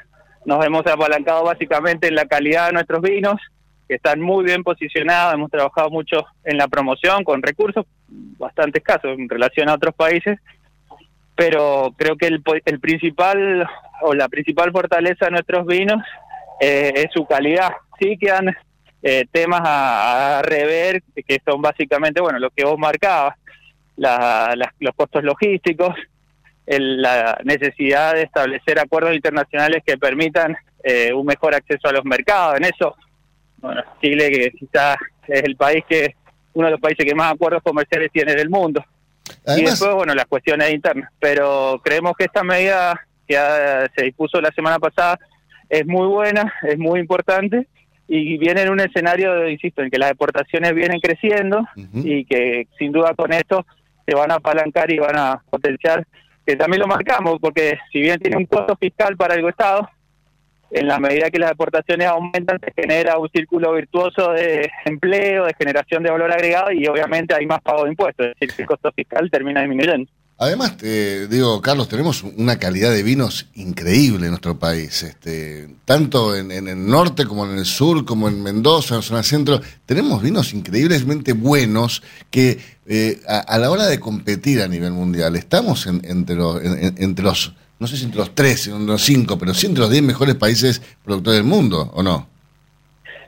[0.45, 3.41] nos hemos apalancado básicamente en la calidad de nuestros vinos,
[3.89, 9.19] que están muy bien posicionados, hemos trabajado mucho en la promoción con recursos bastante escasos
[9.19, 10.39] en relación a otros países,
[11.35, 13.69] pero creo que el, el principal
[14.03, 16.03] o la principal fortaleza de nuestros vinos
[16.61, 17.73] eh, es su calidad.
[17.99, 18.55] Sí quedan
[19.03, 23.37] eh, temas a, rever, que son básicamente, bueno, lo que vos marcabas,
[23.97, 25.95] la, los costos logísticos,
[26.67, 32.05] el, la necesidad de establecer acuerdos internacionales que permitan eh, un mejor acceso a los
[32.05, 32.59] mercados.
[32.59, 32.95] En eso,
[33.59, 36.15] bueno, Chile que quizás es el país que,
[36.55, 38.85] uno de los países que más acuerdos comerciales tiene del mundo.
[39.47, 41.11] Además, y después, bueno, las cuestiones internas.
[41.19, 43.37] Pero creemos que esta medida que
[43.97, 45.19] se dispuso la semana pasada
[45.69, 47.67] es muy buena, es muy importante
[48.09, 52.05] y viene en un escenario, insisto, en que las exportaciones vienen creciendo uh -huh.
[52.05, 53.65] y que sin duda con esto
[54.05, 56.07] se van a apalancar y van a potenciar,
[56.45, 59.89] que también lo marcamos, porque si bien tiene un costo fiscal para el Estado,
[60.73, 65.55] en la medida que las exportaciones aumentan se genera un círculo virtuoso de empleo, de
[65.55, 68.69] generación de valor agregado y obviamente hay más pago de impuestos, es decir, que el
[68.69, 70.11] costo fiscal termina disminuyendo.
[70.39, 76.35] Además, eh, digo, Carlos, tenemos una calidad de vinos increíble en nuestro país, este, tanto
[76.35, 79.61] en, en, el norte como en el sur, como en Mendoza, en la zona centro,
[79.87, 85.37] tenemos vinos increíblemente buenos que eh, a, a, la hora de competir a nivel mundial
[85.37, 87.53] estamos en, entre, los, en, entre los,
[87.83, 90.37] no sé si entre los tres, entre los cinco, pero sí entre los diez mejores
[90.37, 92.29] países productores del mundo, ¿o no?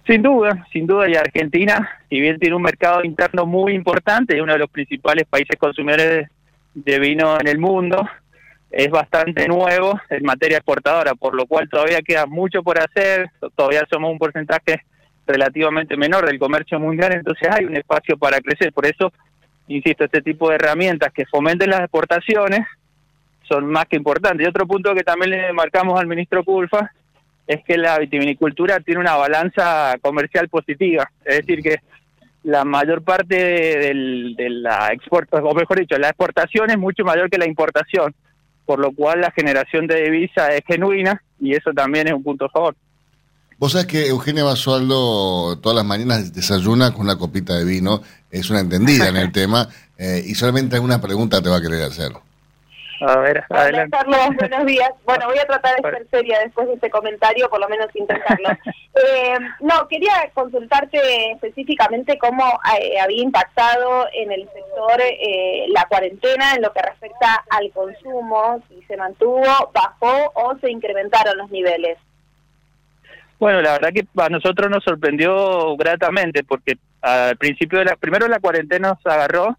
[0.07, 4.41] Sin duda, sin duda, y Argentina, si bien tiene un mercado interno muy importante, es
[4.41, 6.29] uno de los principales países consumidores
[6.73, 8.09] de vino en el mundo
[8.71, 13.85] es bastante nuevo en materia exportadora, por lo cual todavía queda mucho por hacer, todavía
[13.91, 14.85] somos un porcentaje
[15.27, 19.13] relativamente menor del comercio mundial, entonces hay un espacio para crecer, por eso,
[19.67, 22.67] insisto, este tipo de herramientas que fomenten las exportaciones
[23.49, 24.45] son más que importantes.
[24.45, 26.91] Y otro punto que también le marcamos al ministro Culfa
[27.47, 31.77] es que la vitivinicultura tiene una balanza comercial positiva, es decir, que
[32.43, 37.31] la mayor parte de, de la exportación, o mejor dicho, la exportación es mucho mayor
[37.31, 38.15] que la importación,
[38.67, 42.47] por lo cual la generación de divisa es genuina y eso también es un punto
[42.47, 42.77] a favor.
[43.59, 48.51] Vos sabés que Eugenia Basualdo todas las mañanas desayuna con una copita de vino, es
[48.51, 52.13] una entendida en el tema, eh, y solamente alguna pregunta te va a querer hacer.
[53.07, 53.97] A ver, adelante.
[53.97, 54.91] Carlos, buenos días.
[55.05, 58.49] Bueno, voy a tratar de ser seria después de este comentario, por lo menos intentarlo.
[58.95, 62.45] eh, no, quería consultarte específicamente cómo
[62.81, 68.63] eh, había impactado en el sector eh, la cuarentena en lo que respecta al consumo,
[68.69, 71.99] si se mantuvo, bajó o se incrementaron los niveles.
[73.39, 78.29] Bueno, la verdad que a nosotros nos sorprendió gratamente porque al principio de la, primero
[78.29, 79.59] la cuarentena nos agarró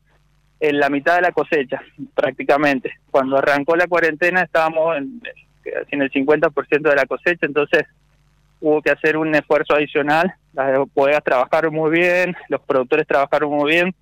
[0.70, 1.82] en la mitad de la cosecha,
[2.14, 2.92] prácticamente.
[3.12, 5.22] Cuando arrancó la cuarentena estábamos en,
[5.92, 7.86] en el 50% de la cosecha, entonces
[8.62, 10.34] hubo que hacer un esfuerzo adicional.
[10.54, 13.96] Las bodegas trabajaron muy bien, los productores trabajaron muy bien,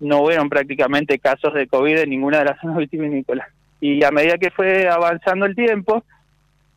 [0.00, 3.48] no hubieron prácticamente casos de COVID en ninguna de las zonas vitivinícolas.
[3.80, 6.04] Y a medida que fue avanzando el tiempo,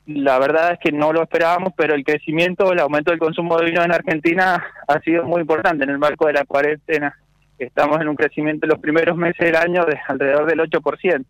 [0.07, 3.65] la verdad es que no lo esperábamos, pero el crecimiento, el aumento del consumo de
[3.65, 7.15] vino en Argentina ha sido muy importante en el marco de la cuarentena
[7.59, 11.25] estamos en un crecimiento en los primeros meses del año de alrededor del 8%,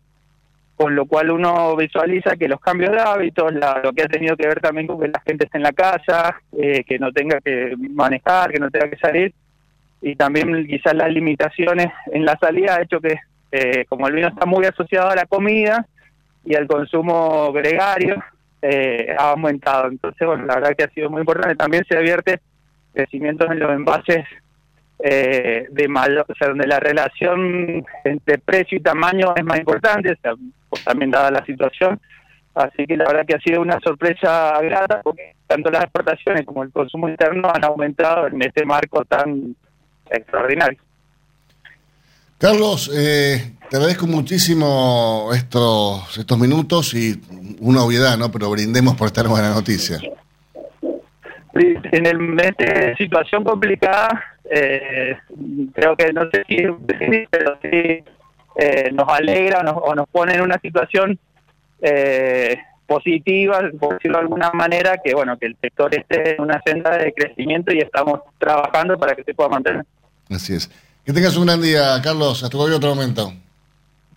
[0.76, 4.36] con lo cual uno visualiza que los cambios de hábitos, la, lo que ha tenido
[4.36, 7.40] que ver también con que la gente esté en la casa, eh, que no tenga
[7.40, 9.32] que manejar, que no tenga que salir,
[10.02, 13.16] y también quizás las limitaciones en la salida ha hecho que,
[13.52, 15.86] eh, como el vino está muy asociado a la comida
[16.44, 18.22] y al consumo gregario,
[18.62, 19.88] eh, ha aumentado.
[19.88, 21.56] Entonces, bueno, la verdad que ha sido muy importante.
[21.56, 22.40] También se advierte
[22.92, 24.24] crecimientos en los envases
[24.98, 30.12] eh, de mayor, o sea, donde la relación entre precio y tamaño es más importante,
[30.12, 30.32] o sea,
[30.68, 32.00] pues, también dada la situación.
[32.54, 36.62] Así que la verdad que ha sido una sorpresa grata porque tanto las exportaciones como
[36.62, 39.54] el consumo interno han aumentado en este marco tan
[40.10, 40.78] extraordinario.
[42.38, 47.20] Carlos, eh, te agradezco muchísimo estos, estos minutos y
[47.60, 48.30] una obviedad, ¿no?
[48.30, 49.98] Pero brindemos por esta buena noticia.
[51.54, 55.16] En, el, en esta situación complicada, eh,
[55.72, 56.56] creo que no sé si,
[57.30, 58.04] pero sí
[58.56, 61.18] eh, nos alegra o nos pone en una situación
[61.82, 66.60] eh, positiva, por decirlo de alguna manera, que bueno, que el sector esté en una
[66.64, 69.84] senda de crecimiento y estamos trabajando para que se pueda mantener.
[70.30, 70.70] Así es.
[71.04, 72.42] Que tengas un gran día, Carlos.
[72.42, 73.32] Hasta cualquier otro momento.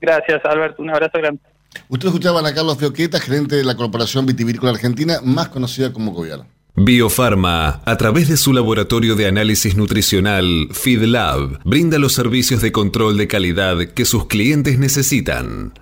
[0.01, 0.81] Gracias, Alberto.
[0.81, 1.41] Un abrazo grande.
[1.87, 6.47] Ustedes escuchaban a Carlos Fioqueta, gerente de la Corporación Vitivícola Argentina, más conocida como Gobierno.
[6.75, 13.17] Biofarma, a través de su laboratorio de análisis nutricional, FeedLab, brinda los servicios de control
[13.17, 15.73] de calidad que sus clientes necesitan.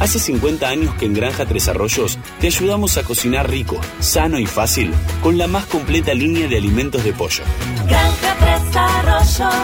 [0.00, 4.46] Hace 50 años que en Granja Tres Arroyos te ayudamos a cocinar rico, sano y
[4.46, 4.92] fácil
[5.22, 7.44] con la más completa línea de alimentos de pollo.
[7.88, 9.54] Granja Tres Arroyos,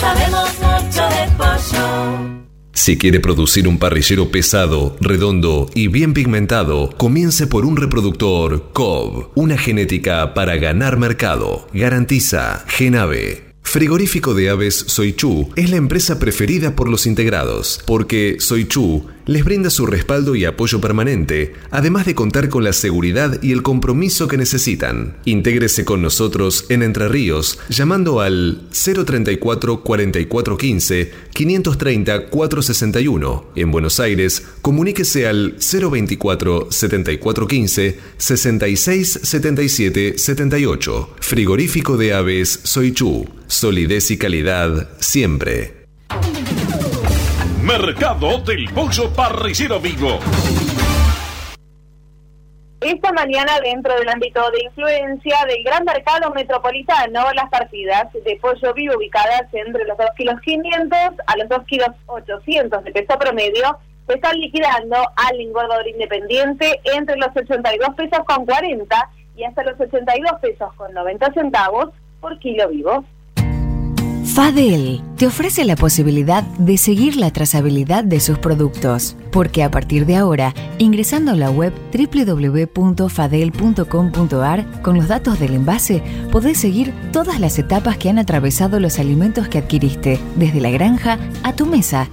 [0.00, 2.43] sabemos mucho de pollo.
[2.74, 9.30] Si quiere producir un parrillero pesado, redondo y bien pigmentado, comience por un reproductor COB,
[9.36, 11.68] una genética para ganar mercado.
[11.72, 13.54] Garantiza Genave.
[13.62, 19.70] Frigorífico de Aves Soichu es la empresa preferida por los integrados, porque Soichu les brinda
[19.70, 24.36] su respaldo y apoyo permanente, además de contar con la seguridad y el compromiso que
[24.36, 25.16] necesitan.
[25.24, 33.44] Intégrese con nosotros en Entre Ríos llamando al 034 4415 530 461.
[33.56, 41.10] En Buenos Aires, comuníquese al 024 7415 66 77 78.
[41.20, 43.28] Frigorífico de Aves Soichu.
[43.46, 45.84] Solidez y calidad siempre.
[47.64, 50.18] Mercado del Pollo Parrillero Vivo.
[52.82, 58.74] Esta mañana, dentro del ámbito de influencia del gran mercado metropolitano, las partidas de pollo
[58.74, 63.78] vivo ubicadas entre los 2 kilos 500 a los 2 kilos 800 de peso promedio
[64.06, 69.80] se están liquidando al engordador independiente entre los 82 pesos con 40 y hasta los
[69.80, 73.06] 82 pesos con 90 centavos por kilo vivo.
[74.34, 80.06] Fadel te ofrece la posibilidad de seguir la trazabilidad de sus productos, porque a partir
[80.06, 87.38] de ahora, ingresando a la web www.fadel.com.ar con los datos del envase, podés seguir todas
[87.38, 92.08] las etapas que han atravesado los alimentos que adquiriste, desde la granja a tu mesa.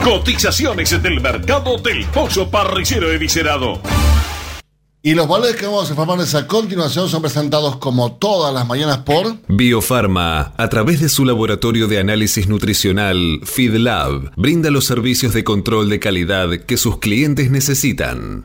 [0.04, 3.80] Cotizaciones del mercado del pollo parrillero eviscerado.
[5.00, 8.98] Y los valores que vamos a informarles a continuación son presentados como todas las mañanas
[8.98, 15.42] por Biofarma, a través de su laboratorio de análisis nutricional, FeedLab, brinda los servicios de
[15.42, 18.44] control de calidad que sus clientes necesitan.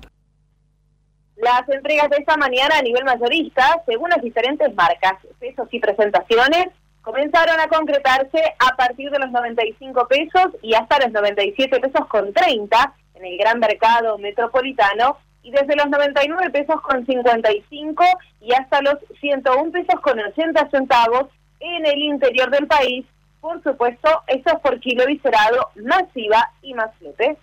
[1.35, 6.67] Las entregas de esta mañana a nivel mayorista, según las diferentes marcas, pesos y presentaciones,
[7.01, 12.33] comenzaron a concretarse a partir de los 95 pesos y hasta los 97 pesos con
[12.33, 18.03] 30 en el gran mercado metropolitano y desde los 99 pesos con 55
[18.41, 21.27] y hasta los 101 pesos con 80 centavos
[21.59, 23.05] en el interior del país.
[23.41, 27.37] Por supuesto, eso es por kilo viscerado, masiva y más flete.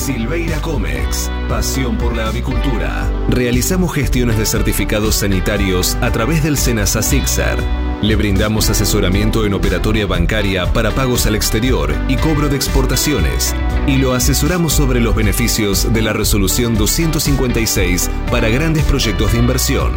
[0.00, 3.06] Silveira Comex, pasión por la avicultura.
[3.28, 7.58] Realizamos gestiones de certificados sanitarios a través del Senasa Sixar.
[8.00, 13.54] Le brindamos asesoramiento en operatoria bancaria para pagos al exterior y cobro de exportaciones.
[13.86, 19.92] Y lo asesoramos sobre los beneficios de la resolución 256 para grandes proyectos de inversión.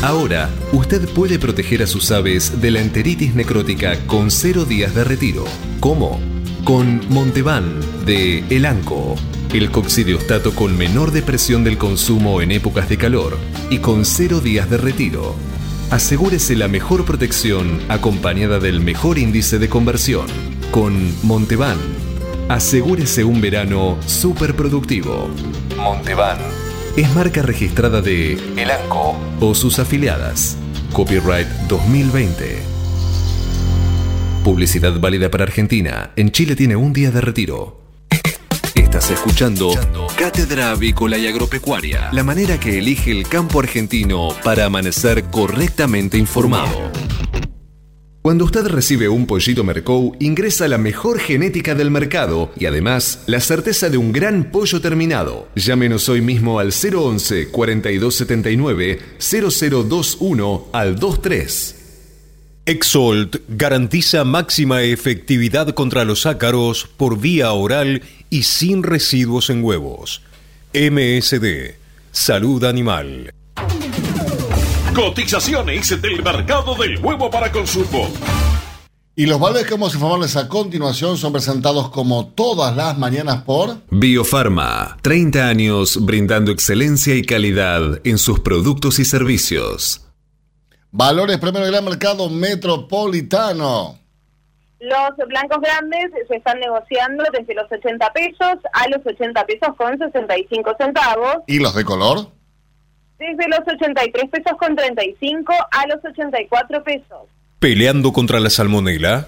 [0.01, 5.03] Ahora, usted puede proteger a sus aves de la enteritis necrótica con cero días de
[5.03, 5.43] retiro.
[5.79, 6.21] ¿Cómo?
[6.63, 9.15] Con Montevan de Elanco,
[9.53, 13.37] el coccidiostato con menor depresión del consumo en épocas de calor
[13.69, 15.35] y con cero días de retiro.
[15.89, 20.27] Asegúrese la mejor protección acompañada del mejor índice de conversión.
[20.69, 21.77] Con Montevan,
[22.47, 25.27] asegúrese un verano súper productivo.
[25.77, 26.37] Montevan
[26.95, 30.57] es marca registrada de Elanco o sus afiliadas.
[30.93, 32.59] Copyright 2020.
[34.43, 36.11] Publicidad válida para Argentina.
[36.15, 37.88] En Chile tiene un día de retiro.
[38.89, 39.69] Estás escuchando
[40.17, 46.91] Cátedra Avícola y Agropecuaria, la manera que elige el campo argentino para amanecer correctamente informado.
[48.23, 53.39] Cuando usted recibe un pollito Mercou, ingresa la mejor genética del mercado y además la
[53.41, 55.49] certeza de un gran pollo terminado.
[55.53, 61.78] Llámenos hoy mismo al 011 4279 0021 al 23.
[62.69, 70.21] Exolt garantiza máxima efectividad contra los ácaros por vía oral y sin residuos en huevos.
[70.75, 71.77] MSD,
[72.11, 73.33] Salud Animal.
[74.93, 78.07] Cotizaciones del mercado del huevo para consumo.
[79.15, 83.41] Y los valores que vamos a informarles a continuación son presentados como todas las mañanas
[83.41, 90.05] por Biofarma, 30 años brindando excelencia y calidad en sus productos y servicios.
[90.91, 93.99] Valores Primero Gran Mercado Metropolitano.
[94.79, 99.97] Los blancos grandes se están negociando desde los 80 pesos a los 80 pesos con
[99.97, 101.37] 65 centavos.
[101.47, 102.29] ¿Y los de color?
[103.19, 107.27] Desde los 83 pesos con 35 a los 84 pesos.
[107.59, 109.27] Peleando contra la salmonela,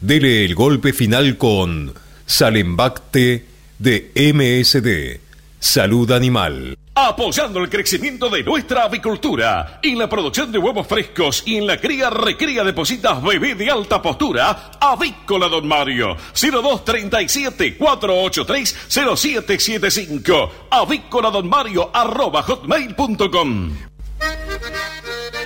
[0.00, 1.92] dele el golpe final con
[2.24, 3.44] Salembacte
[3.78, 5.20] de MSD,
[5.58, 6.78] Salud Animal.
[6.96, 11.80] Apoyando el crecimiento de nuestra avicultura en la producción de huevos frescos y en la
[11.80, 21.30] cría recría de positas bebé de alta postura, Avícola Don Mario, 0237 483 0775, avícola
[21.30, 23.72] don Mario arroba hotmail.com.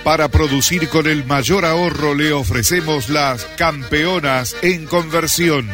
[0.03, 5.67] Para producir con el mayor ahorro le ofrecemos las campeonas en conversión.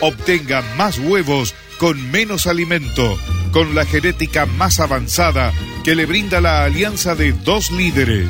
[0.00, 3.18] Obtenga más huevos con menos alimento,
[3.52, 5.52] con la genética más avanzada
[5.84, 8.28] que le brinda la alianza de dos líderes,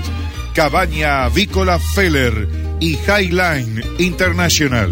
[0.54, 2.48] Cabaña Avícola Feller
[2.80, 4.90] y Highline International.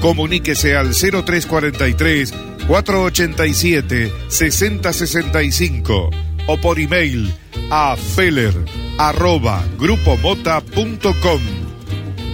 [0.00, 2.32] Comuníquese al 0343
[2.66, 6.10] 487 6065
[6.46, 7.32] o por email
[7.70, 8.54] a feller
[8.98, 11.40] arroba grupomota.com.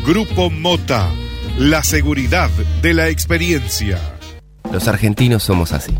[0.06, 1.10] Grupo Mota,
[1.58, 2.50] la seguridad
[2.82, 4.13] de la experiencia.
[4.74, 5.94] Los argentinos somos así.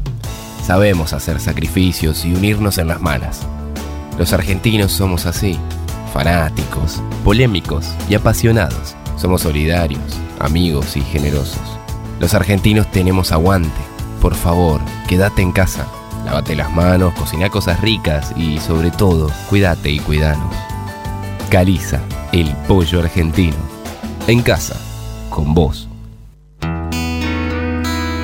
[0.67, 3.47] Sabemos hacer sacrificios y unirnos en las malas.
[4.19, 5.57] Los argentinos somos así.
[6.13, 8.97] Fanáticos, polémicos y apasionados.
[9.17, 10.03] Somos solidarios,
[10.41, 11.63] amigos y generosos.
[12.19, 13.71] Los argentinos tenemos aguante.
[14.21, 15.87] Por favor, quédate en casa.
[16.25, 20.53] Lávate las manos, cocina cosas ricas y sobre todo, cuídate y cuidanos.
[21.49, 22.01] Caliza,
[22.33, 23.55] el pollo argentino.
[24.27, 24.75] En casa,
[25.31, 25.89] con vos.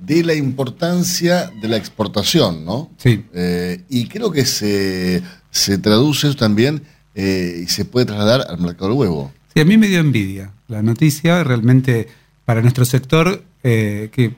[0.00, 2.90] de la importancia de la exportación, ¿no?
[2.96, 3.24] Sí.
[3.34, 6.82] Eh, y creo que se, se traduce eso también
[7.14, 9.32] eh, y se puede trasladar al mercado del huevo.
[9.54, 12.08] Sí, a mí me dio envidia la noticia, realmente
[12.44, 14.34] para nuestro sector, eh, que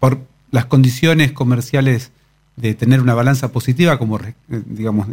[0.00, 0.18] por
[0.50, 2.10] las condiciones comerciales
[2.56, 5.08] de tener una balanza positiva, como digamos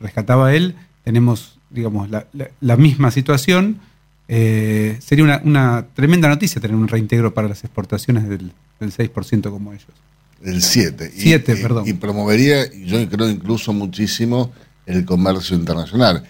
[0.00, 0.74] rescataba él,
[1.04, 3.80] tenemos digamos la, la- la misma situación.
[4.28, 9.50] Eh, sería una, una tremenda noticia tener un reintegro para las exportaciones del, del 6%
[9.50, 9.86] como ellos.
[10.44, 11.12] El 7.
[11.14, 11.86] Siete, perdón.
[11.86, 14.52] Y promovería, y yo creo incluso muchísimo,
[14.86, 16.24] el comercio internacional.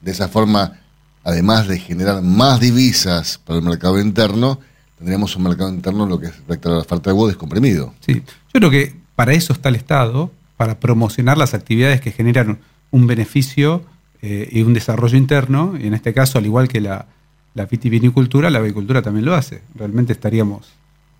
[0.00, 0.78] De esa forma,
[1.24, 4.60] además de generar más divisas para el mercado interno,
[4.96, 7.94] tendríamos un mercado interno lo que respecta a la oferta de huevo descomprimido.
[8.00, 12.60] Sí, yo creo que para eso está el Estado, para promocionar las actividades que generan
[12.90, 13.84] un beneficio
[14.22, 17.06] eh, y un desarrollo interno, y en este caso, al igual que la,
[17.54, 19.62] la vitivinicultura, la avicultura también lo hace.
[19.74, 20.68] Realmente estaríamos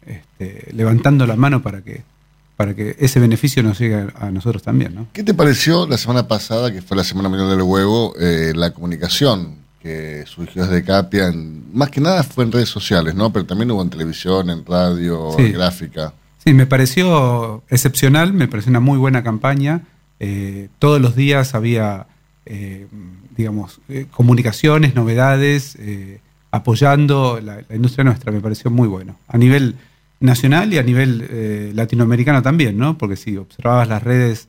[0.06, 2.02] este, levantando la mano para que,
[2.56, 4.94] para que ese beneficio nos llegue a, nosotros también.
[4.94, 5.06] ¿no?
[5.12, 8.72] ¿Qué te pareció la semana pasada, que fue la Semana Mundial del Huevo, eh, la
[8.72, 11.28] comunicación que surgió desde Capia?
[11.28, 13.32] en- más que nada fue en redes sociales, ¿no?
[13.32, 15.42] Pero también hubo en televisión, en radio, Sí.
[15.46, 16.12] en gráfica.
[16.44, 19.82] Sí, me pareció excepcional, me pareció una muy buena campaña.
[20.20, 22.06] Eh, todos los días había,
[22.46, 22.86] eh,
[23.40, 26.20] digamos, eh, comunicaciones, novedades, eh,
[26.50, 29.16] apoyando la, la industria nuestra, me pareció muy bueno.
[29.28, 29.74] A nivel
[30.20, 32.96] nacional y a nivel eh, latinoamericano también, ¿no?
[32.98, 34.48] Porque si observabas las redes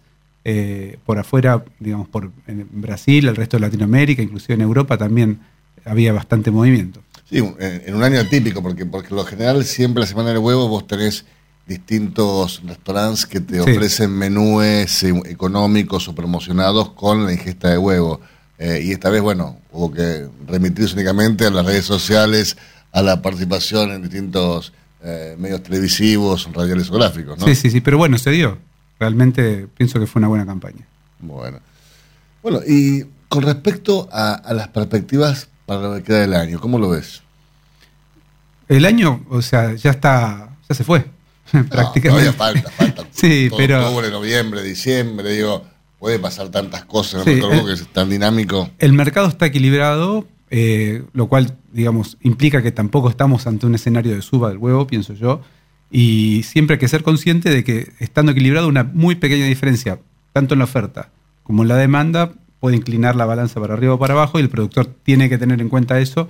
[1.05, 5.39] por afuera, digamos, por en Brasil, el resto de Latinoamérica, inclusive en Europa también
[5.85, 6.99] había bastante movimiento.
[7.29, 10.67] Sí, en, en un año atípico, porque porque lo general siempre la Semana del Huevo
[10.67, 11.25] vos tenés
[11.67, 13.59] distintos restaurantes que te Sí.
[13.71, 18.19] ofrecen menúes eh, económicos o promocionados con la ingesta de huevo.
[18.63, 22.57] Eh, y esta vez, bueno, hubo que remitirse únicamente a las redes sociales,
[22.91, 24.71] a la participación en distintos
[25.03, 27.47] eh, medios televisivos, radiales o gráficos, ¿no?
[27.47, 28.59] Sí, sí, sí, pero bueno, se dio.
[28.99, 30.85] Realmente pienso que fue una buena campaña.
[31.17, 31.59] Bueno.
[32.43, 36.77] Bueno, y con respecto a, a las perspectivas para lo que queda del año, ¿cómo
[36.77, 37.23] lo ves?
[38.67, 41.03] El año, o sea, ya está, ya se fue.
[41.69, 42.31] prácticamente.
[42.31, 43.07] todavía falta, falta.
[43.11, 45.65] Sí, todo pero Octubre, noviembre, diciembre, digo,
[46.01, 48.71] puede pasar tantas cosas en Sí, el que es tan dinámico.
[48.79, 54.15] el mercado está equilibrado, eh, lo cual, digamos, implica que tampoco estamos ante un escenario
[54.15, 55.41] de suba del huevo, pienso yo.
[55.91, 59.99] Y siempre hay que ser consciente de que estando equilibrado, una muy pequeña diferencia,
[60.33, 61.11] tanto en la oferta
[61.43, 64.49] como en la demanda, puede inclinar la balanza para arriba o para abajo y el
[64.49, 66.27] productor tiene que tener en cuenta eso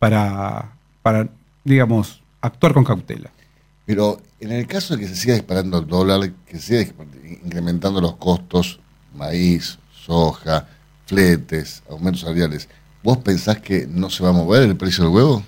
[0.00, 1.28] para, para
[1.62, 3.30] digamos, actuar con cautela.
[3.86, 7.06] Pero en el caso de que se siga disparando el dólar, que se siga
[7.44, 8.80] incrementando los costos,
[9.14, 10.66] maíz, soja,
[11.06, 12.68] fletes, aumentos salariales,
[13.02, 15.42] ¿vos pensás que no se va a mover el precio del huevo?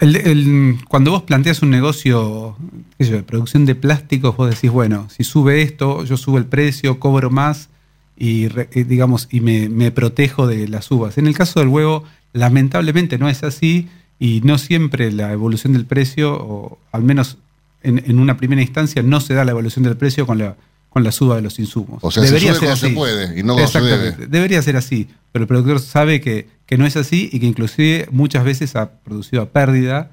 [0.00, 2.56] El- cuando vos planteas un negocio
[2.96, 6.38] qué sé yo, de producción de plásticos, vos decís, bueno, si sube esto, yo subo
[6.38, 7.68] el precio, cobro más
[8.16, 8.46] y,
[8.84, 11.18] digamos, y me, me protejo de las uvas.
[11.18, 13.88] En el caso del huevo, lamentablemente no es así
[14.20, 17.38] y no siempre la evolución del precio, o al menos
[17.82, 20.56] en, en una primera instancia, no se da la evolución del precio con la,
[20.88, 21.98] con la suba de los insumos.
[22.02, 24.26] O sea, se sube cuando se puede y no se debe.
[24.26, 28.08] Debería ser así, pero el productor sabe que, que no es así y que inclusive
[28.10, 30.10] muchas veces ha producido a pérdida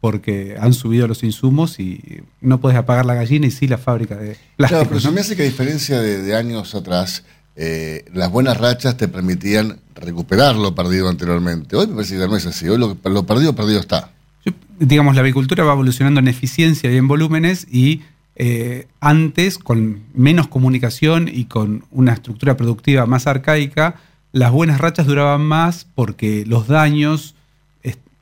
[0.00, 4.16] porque han subido los insumos y no puedes apagar la gallina y sí la fábrica
[4.16, 4.88] de Claro, plásticos.
[4.88, 7.22] pero se me hace que a diferencia de, de años atrás,
[7.54, 11.76] eh, las buenas rachas te permitían recuperar lo perdido anteriormente.
[11.76, 12.68] Hoy me parece que no es así.
[12.68, 14.10] Hoy lo, lo perdido, perdido está.
[14.80, 18.02] digamos, la avicultura va evolucionando en eficiencia y en volúmenes y
[18.44, 24.00] eh, antes, con menos comunicación y con una estructura productiva más arcaica,
[24.32, 27.36] las buenas rachas duraban más porque los daños,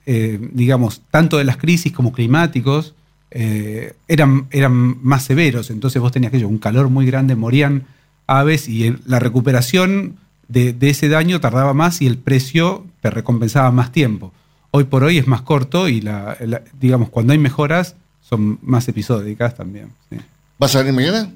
[0.05, 2.95] eh, digamos, tanto de las crisis como climáticos,
[3.31, 5.71] eh, eran, eran más severos.
[5.71, 7.85] Entonces vos tenías aquello, un calor muy grande, morían
[8.27, 10.17] aves y la recuperación
[10.49, 14.35] de, ese daño tardaba más y el precio te recompensaba más tiempo.
[14.71, 16.37] Hoy por hoy es más corto y, la-
[16.79, 17.97] digamos, cuando hay mejoras
[18.31, 19.91] son más episódicas también.
[20.09, 20.17] sí.
[20.59, 21.31] ¿Vas a venir mañana?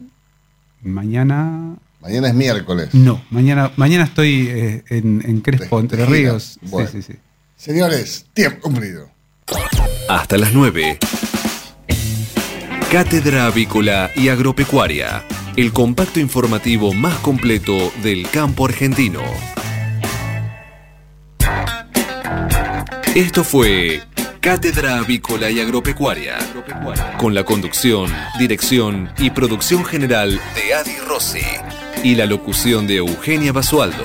[0.83, 1.77] Mañana...
[2.01, 2.93] Mañana es miércoles.
[2.93, 6.05] No, mañana, mañana estoy eh, en, en Crespo, Entre.
[6.05, 6.59] Ríos.
[6.63, 6.89] Sí, Bueno.
[6.93, 7.15] sí, sí.
[7.57, 9.09] Señores, tiempo cumplido.
[10.11, 10.99] Hasta las 9.
[12.93, 15.25] Cátedra Avícola y Agropecuaria.
[15.57, 19.23] El compacto informativo más completo del campo argentino.
[23.15, 24.03] Esto fue
[24.45, 26.37] Cátedra Avícola y Agropecuaria.
[27.17, 31.41] Con la conducción, dirección y producción general de Adi Rossi.
[32.03, 34.05] Y la locución de Eugenia Basualdo.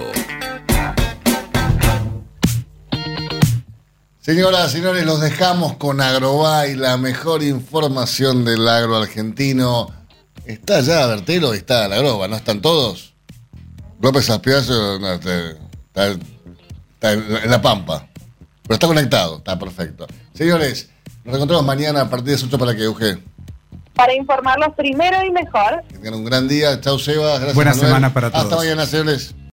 [4.22, 9.94] Señoras, señores, los dejamos con Agrobay, la mejor información del agro argentino.
[10.46, 13.14] Está ya Bertelo y está la Agroba, ¿no están todos?
[14.02, 16.12] López Aspiazo no, está,
[17.12, 18.08] en La Pampa.
[18.64, 20.08] Pero está conectado, está perfecto.
[20.40, 20.90] Señores,
[21.26, 23.18] nos encontramos mañana a partir de las 8 para que Euge.
[23.94, 25.84] Para informarlos primero y mejor.
[25.90, 26.80] Que tengan un gran día.
[26.80, 27.32] Chau, Seba.
[27.32, 27.88] Gracias, Buena Manuel.
[27.88, 28.60] semana para Hasta todos.
[28.64, 29.36] mañana, señores.